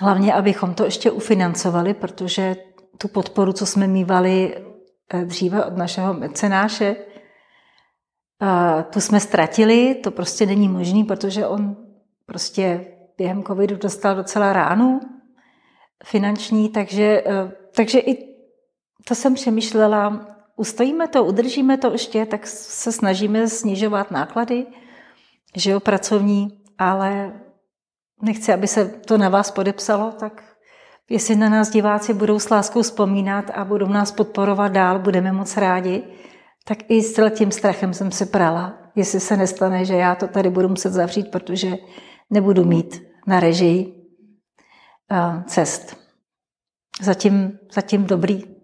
[0.00, 2.56] hlavně, abychom to ještě ufinancovali, protože
[2.98, 4.56] tu podporu, co jsme mývali
[5.14, 6.96] eh, dříve od našeho mecenáše,
[8.42, 11.76] eh, tu jsme ztratili, to prostě není možný, protože on
[12.26, 12.86] prostě
[13.18, 15.00] během covidu dostal docela ránu
[16.04, 17.24] finanční, takže,
[17.74, 18.28] takže i
[19.04, 20.26] to jsem přemýšlela,
[20.56, 24.66] ustojíme to, udržíme to ještě, tak se snažíme snižovat náklady,
[25.56, 27.40] že jo, pracovní, ale
[28.22, 30.44] nechci, aby se to na vás podepsalo, tak
[31.10, 35.56] jestli na nás diváci budou s láskou vzpomínat a budou nás podporovat dál, budeme moc
[35.56, 36.02] rádi,
[36.68, 40.50] tak i s tím strachem jsem se prala, jestli se nestane, že já to tady
[40.50, 41.76] budu muset zavřít, protože
[42.30, 43.94] nebudu mít na režii
[45.12, 45.96] eh, cest.
[47.02, 48.58] Zatím, zatím dobrý,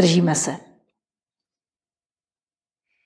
[0.00, 0.56] Držíme se.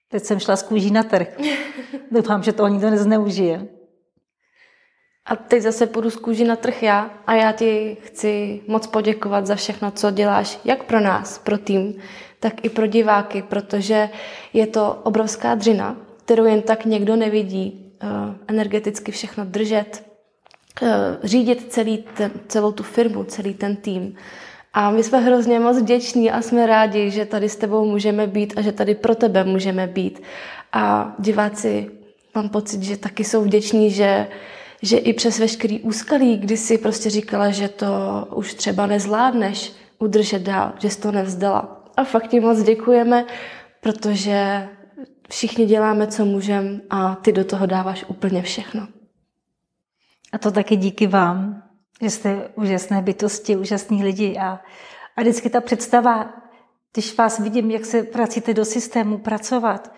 [0.08, 1.36] Teď jsem šla z kůží na trh.
[2.10, 3.68] Doufám, že to nikdo nezneužije.
[5.24, 9.46] A teď zase půjdu z kůži na trh já a já ti chci moc poděkovat
[9.46, 12.02] za všechno, co děláš, jak pro nás, pro tým,
[12.40, 14.08] tak i pro diváky, protože
[14.52, 18.06] je to obrovská dřina, kterou jen tak někdo nevidí, eh,
[18.48, 20.04] energeticky všechno držet,
[20.82, 20.88] eh,
[21.22, 24.14] řídit celý ten, celou tu firmu, celý ten tým.
[24.74, 28.54] A my jsme hrozně moc vděční a jsme rádi, že tady s tebou můžeme být
[28.56, 30.22] a že tady pro tebe můžeme být.
[30.72, 31.90] A diváci,
[32.34, 34.26] mám pocit, že taky jsou vděční, že,
[34.82, 37.86] že i přes veškerý úskalí, kdy si prostě říkala, že to
[38.34, 41.83] už třeba nezvládneš udržet dál, že jsi to nevzdala.
[41.96, 43.26] A fakt ti moc děkujeme,
[43.80, 44.68] protože
[45.30, 48.88] všichni děláme, co můžeme a ty do toho dáváš úplně všechno.
[50.32, 51.62] A to taky díky vám,
[52.00, 54.60] že jste úžasné bytosti, úžasní lidi a,
[55.16, 56.34] a vždycky ta představa,
[56.92, 59.94] když vás vidím, jak se pracíte do systému pracovat,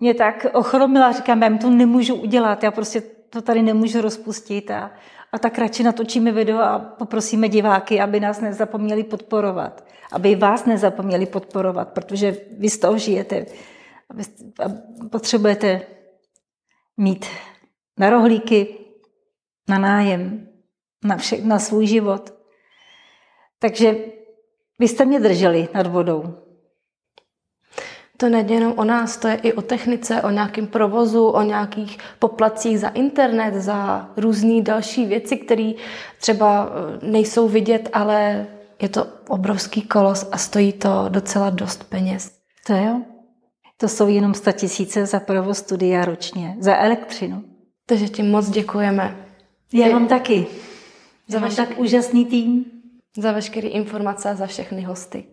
[0.00, 4.90] mě tak ochromila, říkám, já to nemůžu udělat, já prostě to tady nemůžu rozpustit a,
[5.32, 11.26] a tak radši natočíme video a poprosíme diváky, aby nás nezapomněli podporovat, aby vás nezapomněli
[11.26, 13.46] podporovat, protože vy z toho žijete
[14.58, 14.64] a
[15.10, 15.80] potřebujete
[16.96, 17.26] mít
[17.98, 18.78] na rohlíky,
[19.68, 20.48] na nájem,
[21.04, 22.34] na, vše, na svůj život.
[23.58, 23.96] Takže
[24.78, 26.41] vy jste mě drželi nad vodou.
[28.22, 31.98] To není jenom o nás, to je i o technice, o nějakém provozu, o nějakých
[32.18, 35.72] poplacích za internet, za různé další věci, které
[36.20, 38.46] třeba eh, nejsou vidět, ale
[38.82, 42.32] je to obrovský kolos a stojí to docela dost peněz.
[42.66, 43.02] To jo.
[43.76, 47.44] To jsou jenom 100 tisíce za provoz studia ročně, za elektřinu.
[47.86, 49.16] Takže ti moc děkujeme.
[49.72, 50.46] Já vám taky.
[51.28, 52.64] Za váš tak úžasný tým.
[53.16, 55.24] Za veškeré informace a za všechny hosty.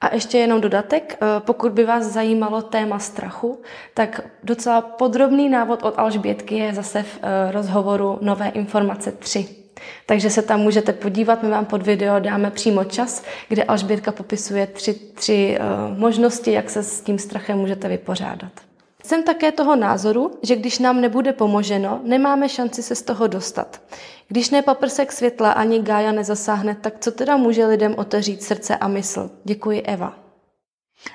[0.00, 3.62] A ještě jenom dodatek, eh, pokud by vás zajímalo téma strachu,
[3.94, 9.66] tak docela podrobný návod od Alžbětky je zase v eh, rozhovoru Nové informace 3.
[10.06, 14.66] Takže se tam můžete podívat, my vám pod video dáme přímo čas, kde Alžbětka popisuje
[14.66, 18.65] tři, tři uh, možnosti, jak se s tím strachem můžete vypořádat.
[19.06, 23.82] Jsem také toho názoru, že když nám nebude pomoženo, nemáme šanci se z toho dostat.
[24.28, 28.88] Když ne paprsek světla ani Gája nezasáhne, tak co teda může lidem otevřít srdce a
[28.88, 29.30] mysl?
[29.44, 30.18] Děkuji, Eva.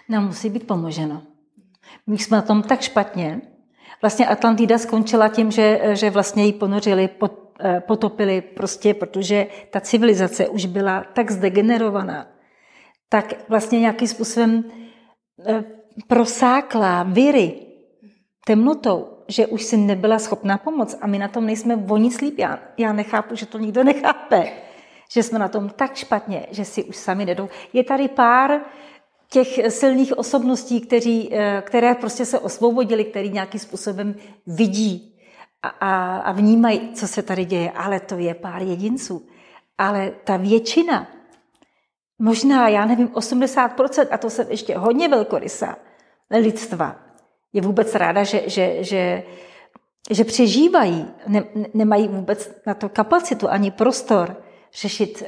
[0.09, 1.21] Nám musí být pomoženo.
[2.07, 3.41] My jsme na tom tak špatně.
[4.01, 9.79] Vlastně Atlantida skončila tím, že, že vlastně ji ponořili, pot, eh, potopili prostě, protože ta
[9.79, 12.27] civilizace už byla tak zdegenerovaná,
[13.09, 14.63] tak vlastně nějakým způsobem
[15.45, 15.63] eh,
[16.07, 17.70] prosáklá viry
[18.51, 22.35] temnotou, že už si nebyla schopná pomoct a my na tom nejsme o nic líp.
[22.37, 24.51] Já, já nechápu, že to nikdo nechápe,
[25.11, 27.49] že jsme na tom tak špatně, že si už sami nedou.
[27.73, 28.59] Je tady pár
[29.29, 34.15] těch silných osobností, kteří, eh, které prostě se osvobodili, který nějakým způsobem
[34.47, 35.15] vidí
[35.63, 39.27] a, a, a vnímají, co se tady děje, ale to je pár jedinců.
[39.77, 41.07] Ale ta většina,
[42.19, 45.77] možná, já nevím, 80%, a to jsem ještě hodně velkorysa,
[46.31, 47.10] lidstva,
[47.53, 49.23] je vůbec ráda, že, že, že,
[50.11, 51.43] že přežívají, ne,
[51.73, 54.43] nemají vůbec na to kapacitu ani prostor
[54.73, 55.23] řešit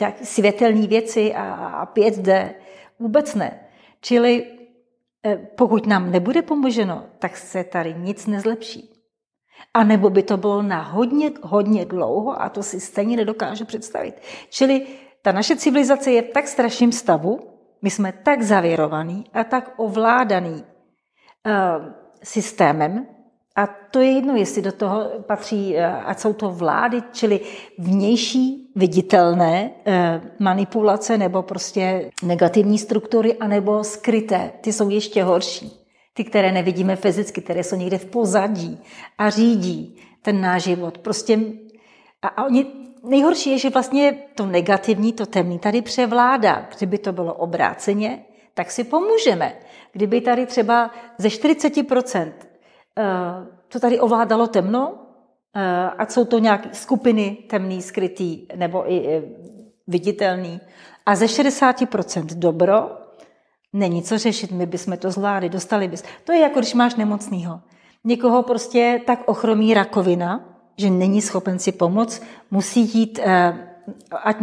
[0.00, 2.50] uh, světelné věci a, a 5D.
[2.98, 3.60] Vůbec ne.
[4.00, 8.92] Čili uh, pokud nám nebude pomoženo, tak se tady nic nezlepší.
[9.74, 14.14] A nebo by to bylo na hodně, hodně dlouho a to si stejně nedokážu představit.
[14.50, 14.86] Čili
[15.22, 17.40] ta naše civilizace je v tak strašném stavu,
[17.82, 20.75] my jsme tak zavěrovaní a tak ovládaný Eh,
[22.22, 23.06] systémem.
[23.56, 27.40] A to je jedno, jestli do toho patří, eh, ať jsou to vlády, čili
[27.78, 34.52] vnější viditelné eh, manipulace nebo prostě negativní struktury, anebo skryté.
[34.60, 35.72] Ty jsou ještě horší.
[36.14, 38.78] Ty, které nevidíme fyzicky, které jsou někde v pozadí
[39.18, 40.98] a řídí ten náš život.
[40.98, 41.38] Prostě
[42.22, 42.66] a, a oni,
[43.04, 46.68] nejhorší je, že vlastně to negativní, to temný tady převládá.
[46.76, 48.24] Kdyby to bylo obráceně,
[48.54, 49.52] tak si pomůžeme.
[49.96, 52.32] Kdyby tady třeba ze 40%
[52.98, 53.04] eh,
[53.68, 54.94] to tady ovládalo temno,
[55.56, 59.22] eh, ať jsou to nějaké skupiny temný, skrytý nebo i eh,
[59.86, 60.60] viditelný,
[61.06, 62.90] a ze 60% dobro,
[63.72, 66.04] není co řešit, my bychom to zvládli, dostali bys.
[66.24, 67.60] To je jako když máš nemocného.
[68.04, 70.44] Někoho prostě tak ochromí rakovina,
[70.78, 73.20] že není schopen si pomoct, musí jít
[74.24, 74.36] ať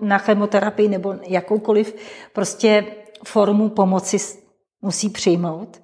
[0.00, 1.94] na chemoterapii nebo jakoukoliv
[2.32, 2.86] prostě
[3.24, 4.43] formu pomoci
[4.84, 5.82] musí přijmout.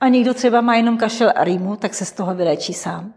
[0.00, 3.14] A někdo třeba má jenom kašel a rýmu, tak se z toho vyléčí sám.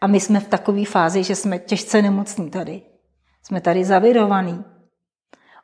[0.00, 2.82] A my jsme v takové fázi, že jsme těžce nemocní tady.
[3.42, 4.64] Jsme tady zavirovaní,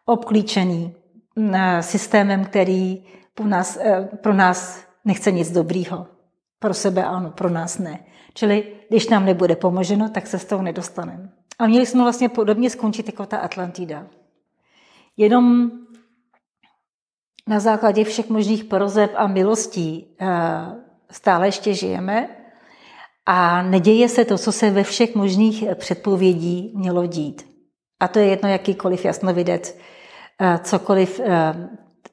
[0.05, 0.95] obklíčený
[1.55, 3.05] eh, systémem, který
[3.35, 6.07] pro nás, eh, pro nás nechce nic dobrýho.
[6.59, 8.05] Pro sebe ano, pro nás ne.
[8.35, 11.31] Čili když nám nebude pomoženo, tak se z toho nedostaneme.
[11.59, 14.07] A měli jsme vlastně podobně skončit jako ta Atlantida.
[15.17, 15.71] Jenom
[17.47, 20.27] na základě všech možných prozeb a milostí eh,
[21.11, 22.29] stále ještě žijeme
[23.27, 27.47] a neděje se to, co se ve všech možných předpovědí mělo dít.
[28.01, 29.79] A to je jedno jakýkoliv jasnovidec,
[30.41, 31.55] eh, cokoliv eh,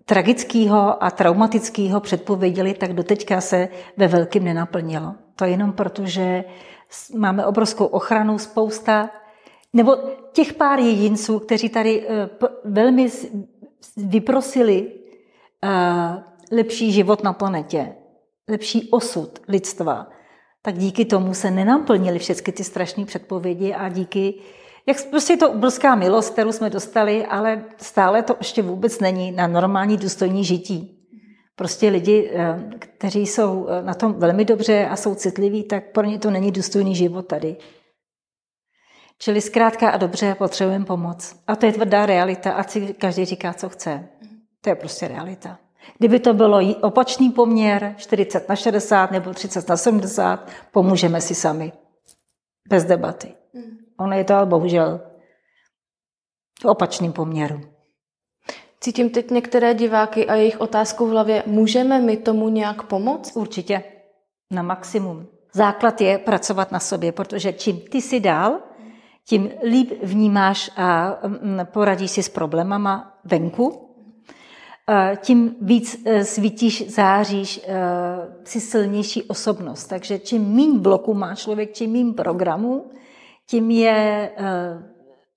[0.05, 5.15] tragického a traumatického předpověděli, tak doteďka se ve velkým nenaplnilo.
[5.35, 6.43] To jenom proto, že
[7.17, 9.09] máme obrovskou ochranu, spousta,
[9.73, 9.95] nebo
[10.31, 12.07] těch pár jedinců, kteří tady
[12.65, 13.09] velmi
[13.97, 15.00] vyprosili
[16.51, 17.95] lepší život na planetě,
[18.49, 20.07] lepší osud lidstva,
[20.61, 24.33] tak díky tomu se nenaplnily všechny ty strašné předpovědi a díky,
[24.87, 29.31] jak prostě je to obrovská milost, kterou jsme dostali, ale stále to ještě vůbec není
[29.31, 30.97] na normální důstojní žití.
[31.55, 36.03] Prostě lidi, eh, kteří jsou eh, na tom velmi dobře a jsou citliví, tak pro
[36.03, 37.57] ně to není důstojný život tady.
[39.17, 41.35] Čili zkrátka a dobře potřebujeme pomoc.
[41.47, 44.09] A to je tvrdá realita, ať si každý říká, co chce.
[44.61, 45.59] To je prostě realita.
[45.97, 51.71] Kdyby to bylo opačný poměr, 40 na 60 nebo 30 na 70, pomůžeme si sami.
[52.69, 53.33] Bez debaty.
[53.53, 53.77] Hmm.
[53.99, 55.01] Ono je to ale bohužel
[56.61, 57.61] v opačným poměru.
[58.79, 63.35] Cítím teď některé diváky a jejich otázku v hlavě, můžeme my tomu nějak pomoct?
[63.35, 63.83] Určitě,
[64.51, 65.27] na maximum.
[65.53, 68.59] Základ je pracovat na sobě, protože čím ty si dál,
[69.27, 73.90] tím líp vnímáš a mm, poradíš si s problémama venku,
[75.15, 77.73] tím víc e, svítíš, záříš, e,
[78.43, 79.87] si silnější osobnost.
[79.87, 82.85] Takže čím méně bloku má člověk, čím méně programů,
[83.47, 84.31] tím je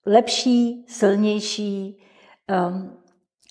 [0.07, 1.99] lepší, silnější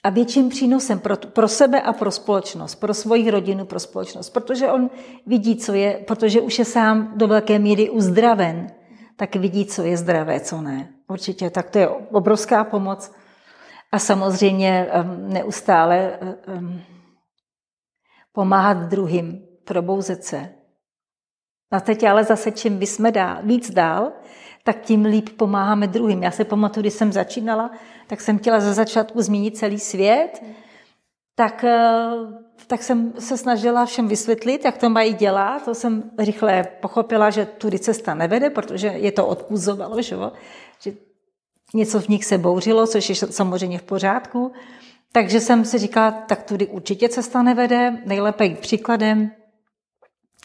[0.04, 4.30] a větším přínosem pro, pro sebe a pro společnost, pro svoji rodinu, pro společnost.
[4.30, 4.90] Protože on
[5.28, 8.68] vidí, co je, protože už je sám do velké míry uzdraven,
[9.16, 10.90] tak vidí, co je zdravé, co ne.
[11.08, 13.12] Určitě, tak to je obrovská pomoc.
[13.94, 14.88] A samozřejmě
[15.18, 16.20] neustále
[18.32, 20.50] pomáhat druhým, probouzet se.
[21.72, 24.12] A teď ale zase, čím bychom dál, víc dál,
[24.64, 26.24] tak tím líp pomáháme druhým.
[26.24, 27.72] Já se pamatuju, když jsem začínala,
[28.08, 30.44] tak jsem chtěla za začátku změnit celý svět,
[31.36, 32.12] tak, eh,
[32.68, 35.66] tak jsem se snažila všem vysvětlit, jak to mají dělat.
[35.66, 40.16] To jsem rychle pochopila, že tudy cesta nevede, protože je to odpuzovalo, že,
[40.80, 40.92] že
[41.74, 44.52] něco v nich se bouřilo, což je samozřejmě v pořádku.
[45.12, 49.32] Takže jsem si říkala, tak tudy určitě cesta nevede, nejlépe jít příkladem.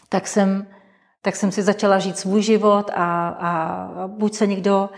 [0.09, 0.67] Tak jsem,
[1.21, 4.89] tak jsem si začala žít svůj život a, a buď se někdo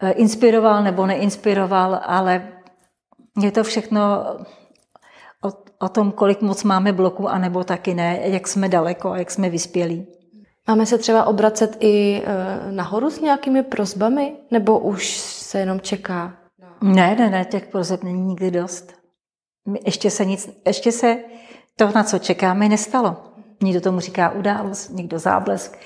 [0.00, 2.48] eh, inspiroval nebo neinspiroval, ale
[3.42, 4.00] je to všechno
[5.44, 9.30] o, o tom, kolik moc máme bloků, anebo taky ne, jak jsme daleko a jak
[9.30, 10.06] jsme vyspělí.
[10.68, 15.18] Máme se třeba obracet i e, nahoru s nějakými prozbami, nebo už
[15.52, 16.36] se jenom čeká?
[16.82, 18.92] Ne, ne, ne, těch prozeb není nikdy dost.
[19.84, 21.18] Ještě se nic, ještě se
[21.76, 23.16] to, na co čekáme, nestalo.
[23.62, 25.78] Někdo tomu říká událost, někdo záblesk.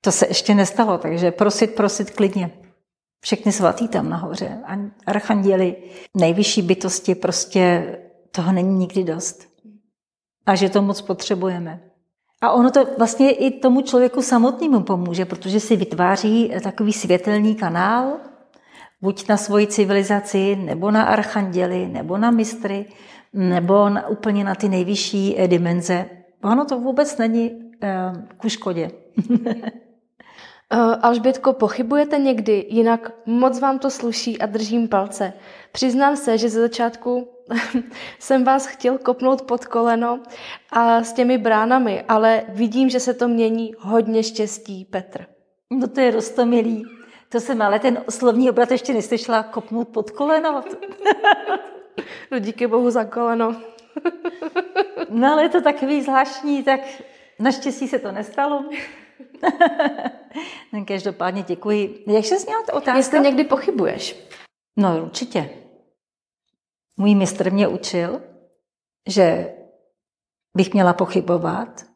[0.00, 2.50] To se ještě nestalo, takže prosit, prosit klidně.
[3.20, 4.58] Všechny svatý tam nahoře,
[5.06, 5.76] archanděli,
[6.16, 7.96] nejvyšší bytosti, prostě
[8.30, 9.48] toho není nikdy dost.
[10.46, 11.80] A že to moc potřebujeme.
[12.42, 18.27] A ono to vlastně i tomu člověku samotnému pomůže, protože si vytváří takový světelný kanál,
[19.00, 22.86] buď na svoji civilizaci, nebo na archanděli, nebo na mistry,
[23.32, 26.10] nebo na, úplně na ty nejvyšší eh, dimenze.
[26.42, 27.58] Ono to vůbec není uh,
[28.36, 28.90] ku škodě.
[29.30, 29.36] Uh,
[31.02, 32.66] Alžbětko, pochybujete někdy?
[32.68, 35.32] Jinak moc vám to sluší a držím palce.
[35.72, 37.28] Přiznám se, že ze začátku
[38.18, 40.20] jsem vás chtěl kopnout pod koleno
[40.70, 45.26] a s těmi bránami, ale vidím, že se to mění hodně štěstí, Petr.
[45.70, 46.97] No to je rostomilý.
[47.28, 50.64] To jsem ale ten slovní obrat ještě neslyšela kopnout pod koleno.
[52.30, 53.56] no díky bohu za koleno.
[55.08, 56.80] no ale je to takový zvláštní, tak
[57.38, 58.62] naštěstí se to nestalo.
[60.72, 62.04] no, každopádně děkuji.
[62.06, 62.96] Jak se zněla ta otázka?
[62.96, 64.16] Jestli někdy pochybuješ.
[64.76, 65.50] No určitě.
[66.96, 68.22] Můj mistr mě učil,
[69.08, 69.54] že
[70.56, 71.86] bych měla pochybovat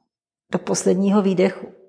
[0.52, 1.81] do posledního výdechu.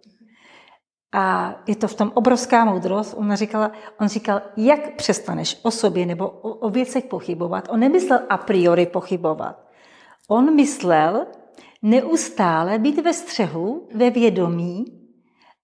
[1.14, 3.14] A je to v tom obrovská moudrost.
[3.18, 7.68] On, říkala, on říkal, jak přestaneš o sobě nebo o, o věcech pochybovat.
[7.72, 9.64] On nemyslel a priori pochybovat.
[10.30, 11.26] On myslel
[11.82, 14.86] neustále být ve střehu, ve vědomí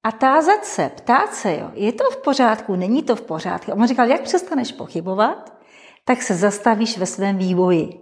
[0.03, 3.71] a tázat se, ptát se, jo, je to v pořádku, není to v pořádku.
[3.71, 5.59] On říkal, jak přestaneš pochybovat,
[6.05, 7.99] tak se zastavíš ve svém vývoji.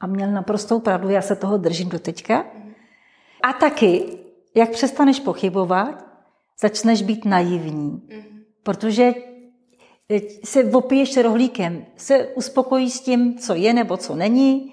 [0.00, 2.44] A měl naprostou pravdu, já se toho držím do teďka.
[3.42, 4.18] A taky,
[4.54, 6.09] jak přestaneš pochybovat,
[6.62, 7.90] začneš být naivní.
[7.90, 8.44] Mm-hmm.
[8.62, 9.12] Protože
[10.10, 14.72] eh, se opiješ rohlíkem, se uspokojí s tím, co je nebo co není.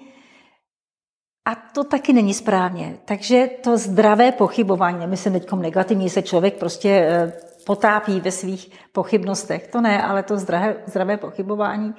[1.44, 2.98] A to taky není správně.
[3.04, 7.32] Takže to zdravé pochybování, nemyslím teď negativní, se člověk prostě eh,
[7.66, 9.68] potápí ve svých pochybnostech.
[9.68, 11.94] To ne, ale to zdravé, zdravé pochybování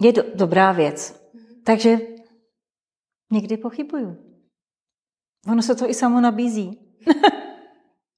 [0.00, 1.22] je do, dobrá věc.
[1.64, 1.98] Takže
[3.32, 4.16] někdy pochybuju.
[5.48, 6.78] Ono se to i samo nabízí.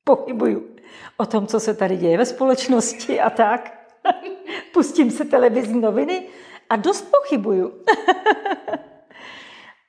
[0.04, 0.74] Pochybuju
[1.16, 3.88] o tom, co se tady děje ve společnosti a tak.
[4.72, 6.28] Pustím se televizní noviny
[6.70, 7.72] a dost pochybuju.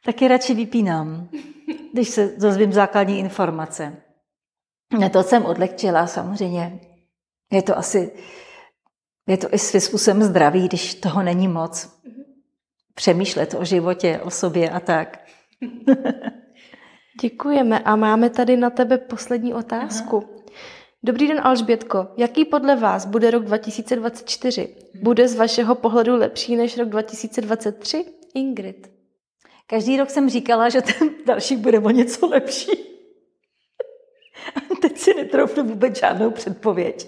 [0.05, 1.30] Taky radši vypínám,
[1.93, 4.01] když se dozvím základní informace.
[5.11, 6.80] To jsem odlehčila samozřejmě.
[7.51, 8.11] Je to asi,
[9.28, 12.01] je to i svým způsobem zdravý, když toho není moc.
[12.93, 15.26] Přemýšlet o životě, o sobě a tak.
[17.22, 20.18] Děkujeme a máme tady na tebe poslední otázku.
[20.18, 20.43] Aha.
[21.03, 22.07] Dobrý den, Alžbětko.
[22.18, 24.76] Jaký podle vás bude rok 2024?
[25.01, 28.05] Bude z vašeho pohledu lepší než rok 2023?
[28.34, 28.91] Ingrid.
[29.68, 32.72] Každý rok jsem říkala, že ten další bude o něco lepší.
[34.82, 37.07] Teď si netroufnu vůbec žádnou předpověď,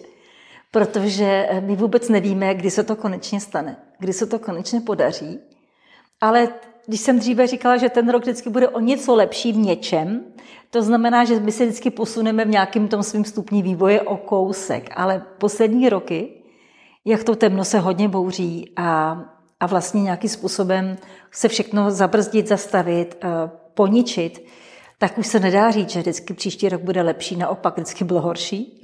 [0.71, 5.39] protože my vůbec nevíme, kdy se to konečně stane, kdy se to konečně podaří.
[6.21, 6.49] Ale
[6.87, 10.23] když jsem dříve říkala, že ten rok vždycky bude o něco lepší v něčem,
[10.69, 14.89] to znamená, že my se vždycky posuneme v nějakém tom svým stupni vývoje o kousek.
[14.95, 16.29] Ale poslední roky,
[17.05, 19.21] jak to temno se hodně bouří a,
[19.59, 20.97] a vlastně nějakým způsobem
[21.31, 23.27] se všechno zabrzdit, zastavit, eh,
[23.73, 24.47] poničit,
[24.97, 28.81] tak už se nedá říct, že vždycky příští rok bude lepší, naopak vždycky bylo horší.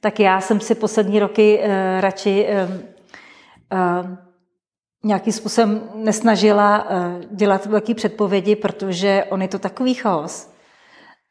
[0.00, 1.66] Tak já jsem si poslední roky uh,
[2.00, 2.72] radši uh,
[3.72, 4.16] uh,
[5.04, 10.50] nějakým způsobem nesnažila uh, dělat velké předpovědi, protože on je to takový chaos.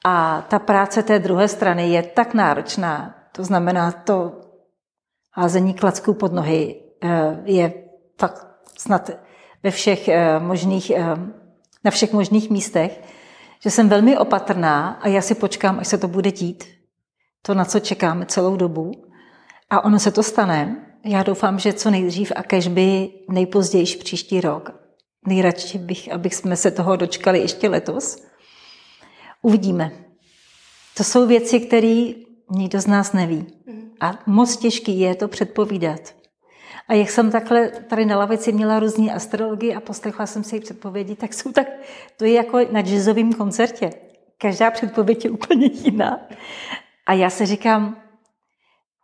[0.05, 4.41] A ta práce té druhé strany je tak náročná, to znamená to
[5.32, 7.09] házení klacků pod nohy uh,
[7.45, 7.74] je
[8.19, 8.47] fakt
[8.78, 9.09] snad
[9.63, 10.91] ve všech uh, možných,
[11.84, 13.01] na všech možných místech,
[13.63, 16.63] že jsem velmi opatrná a já si počkám, až se to bude dít.
[17.41, 18.91] To, na co čekáme celou dobu.
[19.69, 20.93] A ono se to stane.
[21.06, 24.72] Já doufám, že co nejdřív a kež by nejpozději příští rok.
[25.28, 28.24] Nejradši bych, abych jsme se toho dočkali ještě letos.
[29.41, 29.91] Uvidíme.
[30.97, 32.14] To jsou věci, které
[32.51, 33.45] nikdo z nás neví.
[33.99, 36.16] A moc těžký je to předpovídat.
[36.88, 40.62] A jak jsem takhle tady na lavici měla různé astrologii a poslechla jsem si její
[40.62, 41.68] předpovědi, tak jsou tak,
[42.18, 43.89] to je jako na jazzovém koncertě.
[44.38, 46.20] Každá předpověď je úplně jiná.
[47.06, 48.03] A já se říkám,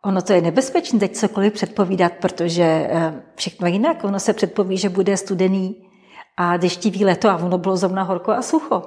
[0.04, 4.04] ono to je nebezpečné teď cokoliv předpovídat, protože eh, všechno jinak.
[4.04, 5.88] Ono se předpoví, že bude studený
[6.36, 8.82] a deštivý leto a ono bylo zrovna horko a sucho.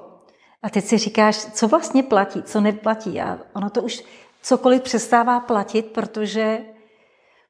[0.64, 3.22] A teď si říkáš, co vlastně platí, co neplatí.
[3.22, 4.04] A ono to už
[4.42, 6.60] cokoliv přestává platit, protože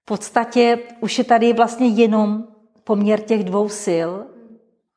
[0.02, 2.48] v podstatě už je tady vlastně jenom
[2.84, 4.10] poměr těch dvou sil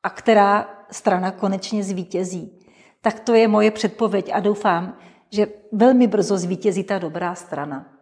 [0.03, 2.59] a která strana konečně zvítězí.
[3.01, 4.97] Tak to je moje předpověď a doufám,
[5.31, 7.96] že velmi brzo zvítězí ta dobrá strana.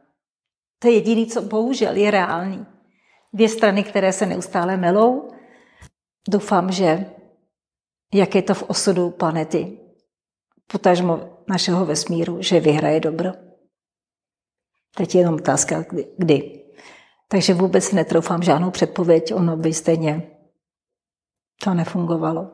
[0.80, 2.66] To je jediné, co bohužel je reálný.
[3.34, 5.32] Dvě strany, které se neustále melou.
[6.30, 7.06] Doufám, že
[8.14, 9.80] jak je to v osudu planety,
[10.68, 13.32] potažmo našeho vesmíru, že vyhraje dobro.
[14.96, 15.86] Teď je jenom otázka,
[16.18, 16.66] kdy.
[17.28, 20.32] Takže vůbec netroufám žádnou předpověď, ono by stejně
[21.64, 22.52] to nefungovalo.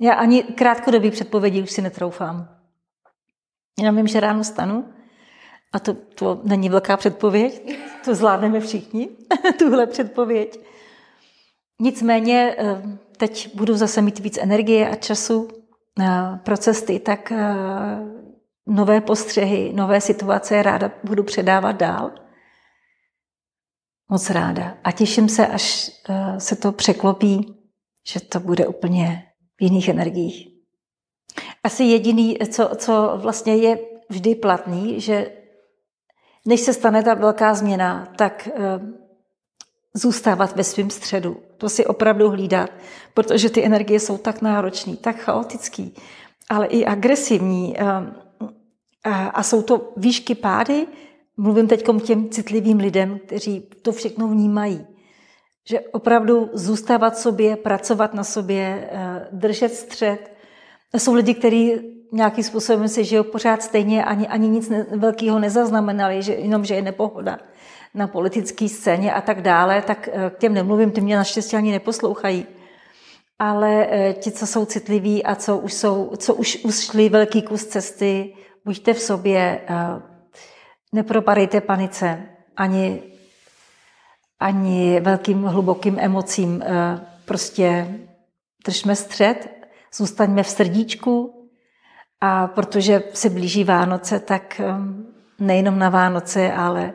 [0.00, 2.60] Já ani krátkodobý předpovědi už si netroufám.
[3.82, 4.94] Já vím, že ráno stanu
[5.74, 9.08] a to, to není velká předpověď, to zvládneme všichni,
[9.58, 10.60] tuhle předpověď.
[11.80, 12.82] Nicméně eh,
[13.16, 15.48] teď budu zase mít víc energie a času
[16.00, 17.56] eh, pro cesty, tak eh,
[18.66, 22.10] nové postřehy, nové situace ráda budu předávat dál
[24.10, 24.78] moc ráda.
[24.84, 25.90] A těším se, až
[26.38, 27.54] se to překlopí,
[28.06, 29.24] že to bude úplně
[29.56, 30.48] v jiných energiích.
[31.62, 35.43] Asi jediný, co, co vlastně je vždy platný, že
[36.44, 38.80] než se stane ta velká změna, tak eh,
[39.94, 41.36] zůstávat ve svém středu.
[41.58, 42.70] To si opravdu hlídat,
[43.14, 45.88] protože ty energie jsou tak náročné, tak chaotické,
[46.48, 47.74] ale i agresivní.
[47.78, 47.84] Eh,
[49.34, 50.86] a jsou to výšky pády,
[51.36, 54.86] Mluvím teď k těm citlivým lidem, kteří to všechno vnímají.
[55.68, 60.33] Že opravdu zůstávat sobě, pracovat na sobě, eh, držet střed.
[60.94, 61.72] Jsou lidi, kteří
[62.12, 66.74] nějakým způsobem si žijou pořád stejně, ani, ani nic ne, velkého nezaznamenali, že jenom, že
[66.74, 67.38] je nepohoda
[67.94, 71.72] na politické scéně a tak dále, tak eh, k těm nemluvím, ty mě naštěstí ani
[71.72, 72.46] neposlouchají.
[73.38, 77.64] Ale eh, ti, co jsou citliví a co už, jsou, co už ušli velký kus
[77.64, 78.34] cesty,
[78.64, 79.60] buďte v sobě,
[80.92, 83.02] nepropadejte panice, ani,
[84.40, 86.62] ani velkým hlubokým emocím.
[86.62, 87.98] Eh, prostě
[88.66, 89.63] držme střed,
[89.94, 91.40] zůstaňme v srdíčku
[92.20, 96.92] a protože se blíží Vánoce, tak ehm, nejenom na Vánoce, ale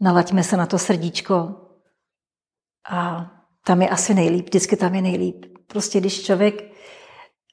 [0.00, 1.54] nalaďme se na to srdíčko
[2.90, 3.30] a
[3.64, 5.46] tam je asi nejlíp, vždycky tam je nejlíp.
[5.66, 6.54] Prostě když člověk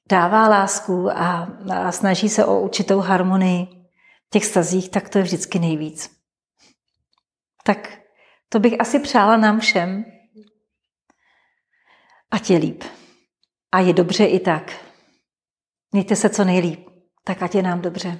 [0.09, 3.65] dává lásku a, a snaží se o určitou harmonii
[4.27, 6.11] v těch stazích, tak to je vždycky nejvíc.
[7.63, 7.99] Tak
[8.49, 10.05] to bych asi přála nám všem.
[12.31, 12.83] Ať je líp.
[13.71, 14.85] A je dobře i tak.
[15.91, 16.89] Mějte se co nejlíp.
[17.23, 18.19] Tak ať je nám dobře.